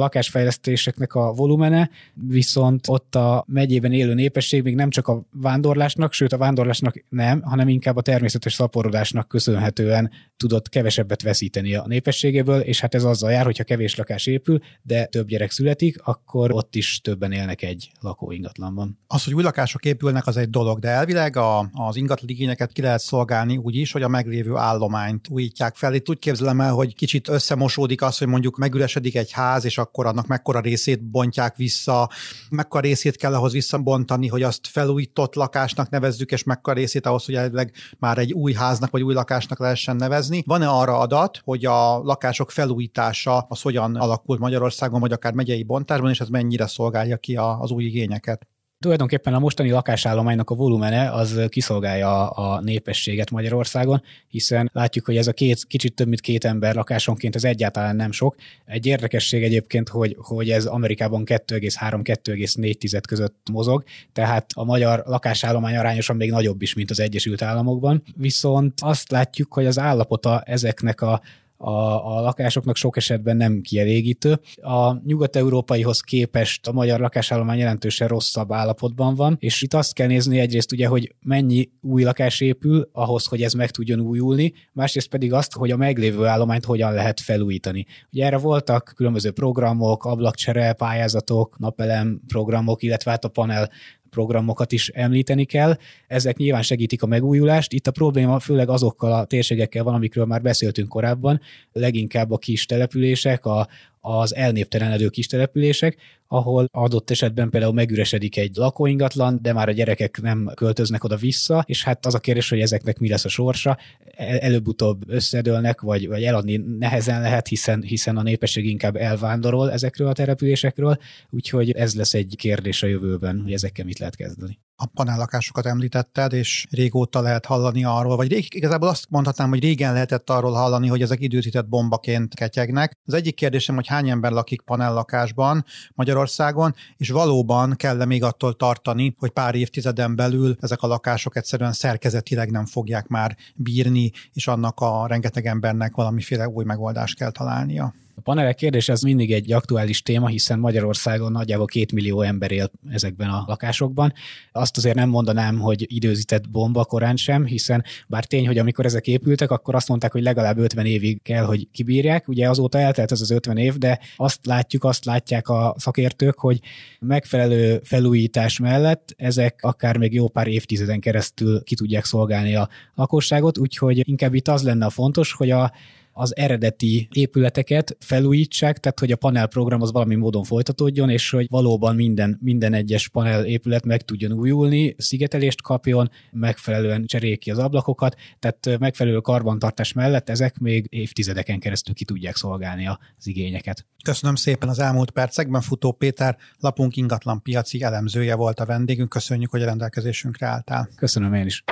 lakásfejlesztéseknek 0.59 1.15
a 1.15 1.33
volumene, 1.33 1.91
viszont 2.15 2.89
ott 2.89 3.15
a 3.15 3.45
megyében 3.47 3.93
élő 3.93 4.15
népesség 4.15 4.63
még 4.63 4.75
nem 4.75 4.91
csak 4.91 5.09
a 5.09 5.23
vándorlásnak, 5.33 6.13
sőt 6.13 6.33
a 6.33 6.37
vándorlásnak 6.37 7.05
nem, 7.09 7.43
hanem 7.43 7.69
inkább 7.69 7.97
a 7.97 8.01
természetes 8.01 8.53
szaporodásnak 8.53 9.29
köszönhetően 9.29 10.11
tudott 10.37 10.69
kevesebbet 10.69 11.23
veszíteni 11.23 11.75
a 11.75 11.85
népességéből, 11.87 12.61
és 12.61 12.81
hát 12.81 12.95
ez 12.95 13.05
azzal 13.05 13.31
jár, 13.31 13.45
hogyha 13.45 13.65
kevés 13.65 13.95
lakás 13.95 14.27
épül, 14.27 14.61
de 14.83 15.05
több 15.05 15.27
gyerek 15.27 15.51
születik, 15.51 15.97
akkor 16.03 16.53
ott 16.53 16.75
is 16.75 17.01
többen 17.01 17.33
élnek 17.33 17.63
egy 17.63 17.91
lakóingatlanban. 18.01 18.99
Az, 19.07 19.25
hogy 19.25 19.35
új 19.35 19.43
lakások 19.43 19.85
épülnek, 19.85 20.27
az 20.27 20.37
egy 20.37 20.51
dolog, 20.51 20.79
de 20.79 20.89
elvileg 20.89 21.37
a, 21.37 21.71
az 21.73 21.97
ingatlan 21.97 22.31
igényeket 22.31 22.73
ki 22.73 22.83
lehet 22.83 23.01
szolgálni 23.01 23.57
úgy 23.57 23.77
is, 23.77 23.93
hogy 23.93 24.03
a 24.03 24.09
meglévő 24.09 24.57
állományt 24.57 25.29
újítják 25.29 25.77
fel. 25.77 25.95
Itt 25.95 26.09
úgy 26.09 26.19
képzelem 26.19 26.61
el, 26.61 26.73
hogy 26.73 26.95
kicsit 26.95 27.29
összemosódik 27.29 28.03
az, 28.03 28.19
hogy 28.19 28.27
mondjuk 28.27 28.57
megüresedik 28.57 29.17
egy 29.17 29.33
ház, 29.33 29.65
és 29.65 29.79
akkor 29.79 30.07
annak 30.07 30.27
mekkora 30.49 30.69
részét 30.69 31.11
bontják 31.11 31.57
vissza, 31.57 32.11
mekkora 32.51 32.83
részét 32.83 33.17
kell 33.17 33.35
ahhoz 33.35 33.53
visszabontani, 33.53 34.27
hogy 34.27 34.43
azt 34.43 34.67
felújított 34.67 35.35
lakásnak 35.35 35.91
nevezzük, 35.91 36.31
és 36.31 36.43
mekkora 36.43 36.77
részét 36.77 37.07
ahhoz, 37.07 37.25
hogy 37.25 37.35
elvileg 37.35 37.73
már 37.99 38.19
egy 38.19 38.33
új 38.33 38.53
háznak 38.53 38.91
vagy 38.91 39.03
új 39.03 39.15
lakásnak 39.15 39.59
lehessen 39.59 39.97
nevezni. 39.97 40.43
Van-e 40.47 40.69
arra 40.69 40.99
adat, 40.99 41.41
hogy 41.45 41.65
a 41.65 41.99
lakások 41.99 42.51
felújítása 42.51 43.47
az 43.49 43.61
hogyan 43.63 43.97
alakult 43.97 44.41
Magyarországon, 44.41 45.01
vagy 45.01 45.13
akár 45.13 45.33
megyei 45.33 45.63
bontásban, 45.63 46.11
és 46.11 46.21
ez 46.21 46.29
mennyire 46.29 46.67
szolgálja 46.67 47.17
ki 47.17 47.37
az 47.37 47.71
új 47.71 47.85
igényeket? 47.85 48.47
Tulajdonképpen 48.81 49.35
a 49.35 49.39
mostani 49.39 49.71
lakásállománynak 49.71 50.51
a 50.51 50.55
volumene 50.55 51.13
az 51.13 51.41
kiszolgálja 51.49 52.29
a 52.29 52.61
népességet 52.61 53.31
Magyarországon, 53.31 54.03
hiszen 54.29 54.71
látjuk, 54.73 55.05
hogy 55.05 55.17
ez 55.17 55.27
a 55.27 55.33
két, 55.33 55.65
kicsit 55.65 55.95
több 55.95 56.09
mint 56.09 56.21
két 56.21 56.45
ember 56.45 56.75
lakásonként 56.75 57.35
ez 57.35 57.45
egyáltalán 57.45 57.97
nem 57.97 58.13
sok. 58.13 58.37
Egy 58.65 58.87
érdekesség 58.87 59.43
egyébként, 59.43 59.89
hogy, 59.89 60.17
hogy 60.19 60.51
ez 60.51 60.67
Amerikában 60.67 61.23
2,3-2,4 61.27 63.01
között 63.09 63.49
mozog, 63.53 63.85
tehát 64.13 64.51
a 64.55 64.65
magyar 64.65 65.03
lakásállomány 65.07 65.77
arányosan 65.77 66.17
még 66.17 66.31
nagyobb 66.31 66.63
is, 66.63 66.75
mint 66.75 66.91
az 66.91 67.01
Egyesült 67.01 67.43
Államokban. 67.43 68.03
Viszont 68.17 68.75
azt 68.81 69.11
látjuk, 69.11 69.53
hogy 69.53 69.67
az 69.67 69.79
állapota 69.79 70.41
ezeknek 70.41 71.01
a 71.01 71.21
a, 71.61 71.71
a 72.17 72.21
lakásoknak 72.21 72.77
sok 72.77 72.97
esetben 72.97 73.37
nem 73.37 73.61
kielégítő. 73.61 74.41
A 74.55 75.07
nyugat-európaihoz 75.07 76.01
képest 76.01 76.67
a 76.67 76.73
magyar 76.73 77.01
lakásállomány 77.01 77.59
jelentősen 77.59 78.09
rosszabb 78.09 78.53
állapotban 78.53 79.15
van, 79.15 79.37
és 79.41 79.63
itt 79.63 79.75
azt 79.75 79.95
kell 79.95 80.07
nézni 80.07 80.39
egyrészt 80.39 80.73
ugye, 80.73 80.87
hogy 80.87 81.15
mennyi 81.21 81.71
új 81.81 82.03
lakás 82.03 82.41
épül 82.41 82.89
ahhoz, 82.93 83.27
hogy 83.27 83.43
ez 83.43 83.53
meg 83.53 83.71
tudjon 83.71 84.01
újulni, 84.01 84.53
másrészt 84.73 85.09
pedig 85.09 85.33
azt, 85.33 85.55
hogy 85.55 85.71
a 85.71 85.77
meglévő 85.77 86.25
állományt 86.25 86.65
hogyan 86.65 86.93
lehet 86.93 87.21
felújítani. 87.21 87.87
Ugye 88.13 88.25
erre 88.25 88.39
voltak 88.39 88.93
különböző 88.97 89.31
programok, 89.31 90.05
ablakcsere, 90.05 90.73
pályázatok, 90.73 91.59
napelem 91.59 92.21
programok, 92.27 92.83
illetve 92.83 93.11
hát 93.11 93.25
a 93.25 93.29
panel 93.29 93.71
programokat 94.11 94.73
is 94.73 94.89
említeni 94.89 95.45
kell. 95.45 95.77
Ezek 96.07 96.37
nyilván 96.37 96.63
segítik 96.63 97.03
a 97.03 97.07
megújulást. 97.07 97.73
Itt 97.73 97.87
a 97.87 97.91
probléma 97.91 98.39
főleg 98.39 98.69
azokkal 98.69 99.13
a 99.13 99.25
térségekkel 99.25 99.85
van, 99.85 99.95
amikről 99.95 100.25
már 100.25 100.43
beszéltünk 100.43 100.89
korábban, 100.89 101.41
leginkább 101.73 102.31
a 102.31 102.39
kis 102.39 102.67
települések, 102.67 103.45
a, 103.45 103.69
az 104.01 104.35
elnéptelenedő 104.35 105.09
kis 105.09 105.27
települések, 105.27 105.97
ahol 106.29 106.69
adott 106.73 107.11
esetben 107.11 107.51
például 107.51 107.73
megüresedik 107.73 108.37
egy 108.37 108.57
lakóingatlan, 108.57 109.39
de 109.43 109.53
már 109.53 109.69
a 109.69 109.73
gyerekek 109.73 110.21
nem 110.21 110.51
költöznek 110.55 111.05
oda 111.05 111.17
vissza, 111.17 111.65
és 111.67 111.85
hát 111.85 112.07
az 112.07 112.15
a 112.15 112.19
kérdés, 112.19 112.49
hogy 112.49 112.61
ezeknek 112.61 112.99
mi 112.99 113.09
lesz 113.09 113.25
a 113.25 113.29
sorsa, 113.29 113.79
előbb-utóbb 114.17 115.11
összedőlnek, 115.11 115.81
vagy, 115.81 116.09
vagy 116.09 116.23
eladni 116.23 116.57
nehezen 116.57 117.21
lehet, 117.21 117.49
hiszen, 117.49 117.83
hiszen 117.83 118.17
a 118.17 118.23
népesség 118.23 118.67
inkább 118.67 118.97
elvándorol 118.97 119.73
ezekről 119.73 120.09
a 120.09 120.13
településekről, 120.13 120.99
úgyhogy 121.31 121.71
ez 121.71 121.95
lesz 121.95 122.15
egy 122.15 122.35
kérdés 122.37 122.83
a 122.83 122.87
jövőben, 122.87 123.41
hogy 123.43 123.53
ezekkel 123.53 123.85
mit 123.85 123.99
lehet 123.99 124.17
kezdeni 124.17 124.59
a 124.81 124.87
panellakásokat 124.87 125.67
említetted, 125.67 126.33
és 126.33 126.67
régóta 126.71 127.21
lehet 127.21 127.47
hallani 127.47 127.85
arról, 127.85 128.17
vagy 128.17 128.29
rég, 128.29 128.55
igazából 128.55 128.89
azt 128.89 129.07
mondhatnám, 129.11 129.49
hogy 129.49 129.61
régen 129.61 129.93
lehetett 129.93 130.31
arról 130.31 130.53
hallani, 130.53 130.89
hogy 130.89 131.03
ezek 131.03 131.21
időzített 131.21 131.69
bombaként 131.69 132.35
ketyegnek. 132.35 132.99
Az 133.05 133.15
egyik 133.15 133.35
kérdésem, 133.35 133.75
hogy 133.75 133.87
hány 133.87 134.11
ember 134.11 134.33
lakik 134.33 134.61
panellakásban 134.61 135.65
Magyarországon, 135.95 136.75
és 136.97 137.11
valóban 137.11 137.75
kell 137.77 138.05
még 138.05 138.23
attól 138.23 138.55
tartani, 138.55 139.15
hogy 139.19 139.31
pár 139.31 139.55
évtizeden 139.55 140.17
belül 140.17 140.57
ezek 140.61 140.83
a 140.83 140.87
lakások 140.87 141.37
egyszerűen 141.37 141.73
szerkezetileg 141.73 142.51
nem 142.51 142.67
fogják 142.67 143.07
már 143.07 143.37
bírni, 143.55 144.11
és 144.33 144.47
annak 144.47 144.81
a 144.81 145.07
rengeteg 145.07 145.47
embernek 145.47 145.95
valamiféle 145.95 146.49
új 146.49 146.65
megoldást 146.65 147.17
kell 147.17 147.31
találnia. 147.31 147.95
A 148.19 148.21
panelek 148.21 148.55
kérdés 148.55 148.89
ez 148.89 149.03
mindig 149.03 149.33
egy 149.33 149.53
aktuális 149.53 150.03
téma, 150.03 150.27
hiszen 150.27 150.59
Magyarországon 150.59 151.33
nagyjából 151.33 151.67
két 151.67 151.93
millió 151.93 152.23
ember 152.23 152.51
él 152.51 152.71
ezekben 152.91 153.29
a 153.29 153.45
lakásokban. 153.47 154.13
Azt 154.53 154.77
azért 154.77 154.95
nem 154.95 155.09
mondanám, 155.09 155.59
hogy 155.59 155.85
időzített 155.95 156.51
bomba 156.51 156.85
korán 156.85 157.17
sem, 157.17 157.45
hiszen 157.45 157.85
bár 158.09 158.25
tény, 158.25 158.47
hogy 158.47 158.59
amikor 158.59 158.85
ezek 158.85 159.07
épültek, 159.07 159.51
akkor 159.51 159.75
azt 159.75 159.89
mondták, 159.89 160.13
hogy 160.13 160.23
legalább 160.23 160.59
50 160.59 160.87
évig 160.87 161.23
kell, 161.23 161.45
hogy 161.45 161.69
kibírják. 161.73 162.29
Ugye 162.29 162.49
azóta 162.49 162.79
eltelt 162.79 163.13
ez 163.13 163.21
az 163.21 163.31
50 163.31 163.57
év, 163.57 163.77
de 163.77 163.99
azt 164.17 164.47
látjuk, 164.47 164.85
azt 164.85 165.05
látják 165.05 165.49
a 165.49 165.75
szakértők, 165.79 166.39
hogy 166.39 166.61
megfelelő 167.01 167.81
felújítás 167.85 168.59
mellett 168.59 169.15
ezek 169.17 169.59
akár 169.63 169.97
még 169.97 170.15
jó 170.15 170.29
pár 170.29 170.47
évtizeden 170.47 171.01
keresztül 171.01 171.63
ki 171.63 171.75
tudják 171.75 172.05
szolgálni 172.05 172.55
a 172.55 172.69
lakosságot, 172.95 173.59
úgyhogy 173.59 174.09
inkább 174.09 174.35
itt 174.35 174.49
az 174.49 174.63
lenne 174.63 174.87
a 174.87 174.91
fontos, 174.91 175.33
hogy 175.33 175.51
a 175.51 175.73
az 176.19 176.37
eredeti 176.37 177.09
épületeket 177.13 177.97
felújítsák, 178.01 178.79
tehát 178.79 178.99
hogy 178.99 179.13
a 179.13 179.17
panelprogram 179.17 179.83
az 179.83 179.93
valami 179.93 180.15
módon 180.15 180.45
folytatódjon, 180.45 181.11
és 181.11 181.31
hogy 181.31 181.47
valóban 181.51 181.95
minden, 181.95 182.39
minden 182.43 182.75
egyes 182.75 183.09
panel 183.09 183.45
épület 183.45 183.85
meg 183.85 184.03
tudjon 184.03 184.33
újulni, 184.33 184.95
szigetelést 184.99 185.63
kapjon, 185.63 186.11
megfelelően 186.31 187.07
cseréljék 187.07 187.39
ki 187.39 187.51
az 187.51 187.59
ablakokat, 187.59 188.17
tehát 188.39 188.79
megfelelő 188.79 189.19
karbantartás 189.19 189.93
mellett 189.93 190.29
ezek 190.29 190.59
még 190.59 190.87
évtizedeken 190.89 191.59
keresztül 191.59 191.95
ki 191.95 192.05
tudják 192.05 192.37
szolgálni 192.37 192.87
az 192.87 193.27
igényeket. 193.27 193.87
Köszönöm 194.05 194.35
szépen 194.35 194.69
az 194.69 194.79
elmúlt 194.79 195.11
percekben. 195.11 195.61
Futó 195.61 195.93
Péter, 195.93 196.37
lapunk 196.59 196.97
ingatlan 196.97 197.43
piaci 197.43 197.83
elemzője 197.83 198.35
volt 198.35 198.61
a 198.61 198.67
vendégünk. 198.67 199.09
Köszönjük, 199.09 199.51
hogy 199.51 199.63
a 199.63 199.65
rendelkezésünkre 199.65 200.47
álltál. 200.47 200.89
Köszönöm 200.97 201.35
én 201.35 201.47
is. 201.47 201.65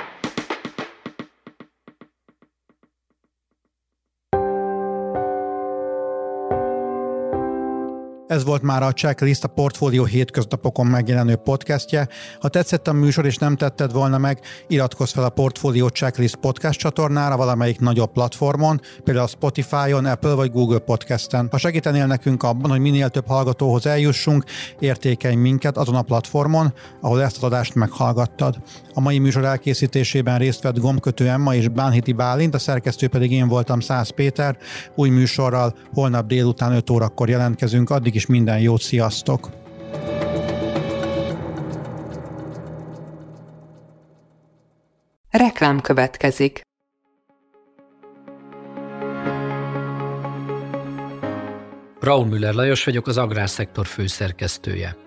Ez 8.37 8.45
volt 8.45 8.61
már 8.61 8.83
a 8.83 8.91
Checklist, 8.91 9.43
a 9.43 9.47
Portfolio 9.47 10.03
hétköznapokon 10.03 10.85
megjelenő 10.85 11.35
podcastje. 11.35 12.07
Ha 12.39 12.47
tetszett 12.47 12.87
a 12.87 12.93
műsor 12.93 13.25
és 13.25 13.37
nem 13.37 13.55
tetted 13.55 13.91
volna 13.91 14.17
meg, 14.17 14.39
iratkozz 14.67 15.11
fel 15.11 15.23
a 15.23 15.29
Portfolio 15.29 15.87
Checklist 15.87 16.35
podcast 16.35 16.79
csatornára 16.79 17.37
valamelyik 17.37 17.79
nagyobb 17.79 18.11
platformon, 18.11 18.81
például 19.03 19.25
a 19.25 19.29
Spotify-on, 19.29 20.05
Apple 20.05 20.33
vagy 20.33 20.51
Google 20.51 20.79
Podcasten. 20.79 21.47
Ha 21.51 21.57
segítenél 21.57 22.05
nekünk 22.05 22.43
abban, 22.43 22.69
hogy 22.69 22.79
minél 22.79 23.09
több 23.09 23.27
hallgatóhoz 23.27 23.85
eljussunk, 23.85 24.43
értékelj 24.79 25.35
minket 25.35 25.77
azon 25.77 25.95
a 25.95 26.01
platformon, 26.01 26.73
ahol 27.01 27.21
ezt 27.21 27.37
az 27.37 27.43
adást 27.43 27.75
meghallgattad. 27.75 28.55
A 28.93 28.99
mai 28.99 29.19
műsor 29.19 29.45
elkészítésében 29.45 30.37
részt 30.37 30.61
vett 30.61 30.79
Gomkötő 30.79 31.27
Emma 31.27 31.55
és 31.55 31.67
Bánhiti 31.67 32.11
Bálint, 32.13 32.53
a 32.55 32.59
szerkesztő 32.59 33.07
pedig 33.07 33.31
én 33.31 33.47
voltam 33.47 33.79
Száz 33.79 34.09
Péter. 34.09 34.57
Új 34.95 35.09
műsorral 35.09 35.75
holnap 35.93 36.27
délután 36.27 36.73
5 36.73 36.89
órakor 36.89 37.29
jelentkezünk, 37.29 37.89
addig 37.89 38.15
is 38.15 38.25
minden 38.27 38.59
jót, 38.59 38.81
sziasztok! 38.81 39.49
Reklám 45.29 45.81
következik. 45.81 46.61
Raúl 51.99 52.25
Müller 52.25 52.53
Lajos 52.53 52.83
vagyok, 52.83 53.07
az 53.07 53.17
Agrárszektor 53.17 53.85
főszerkesztője. 53.85 55.06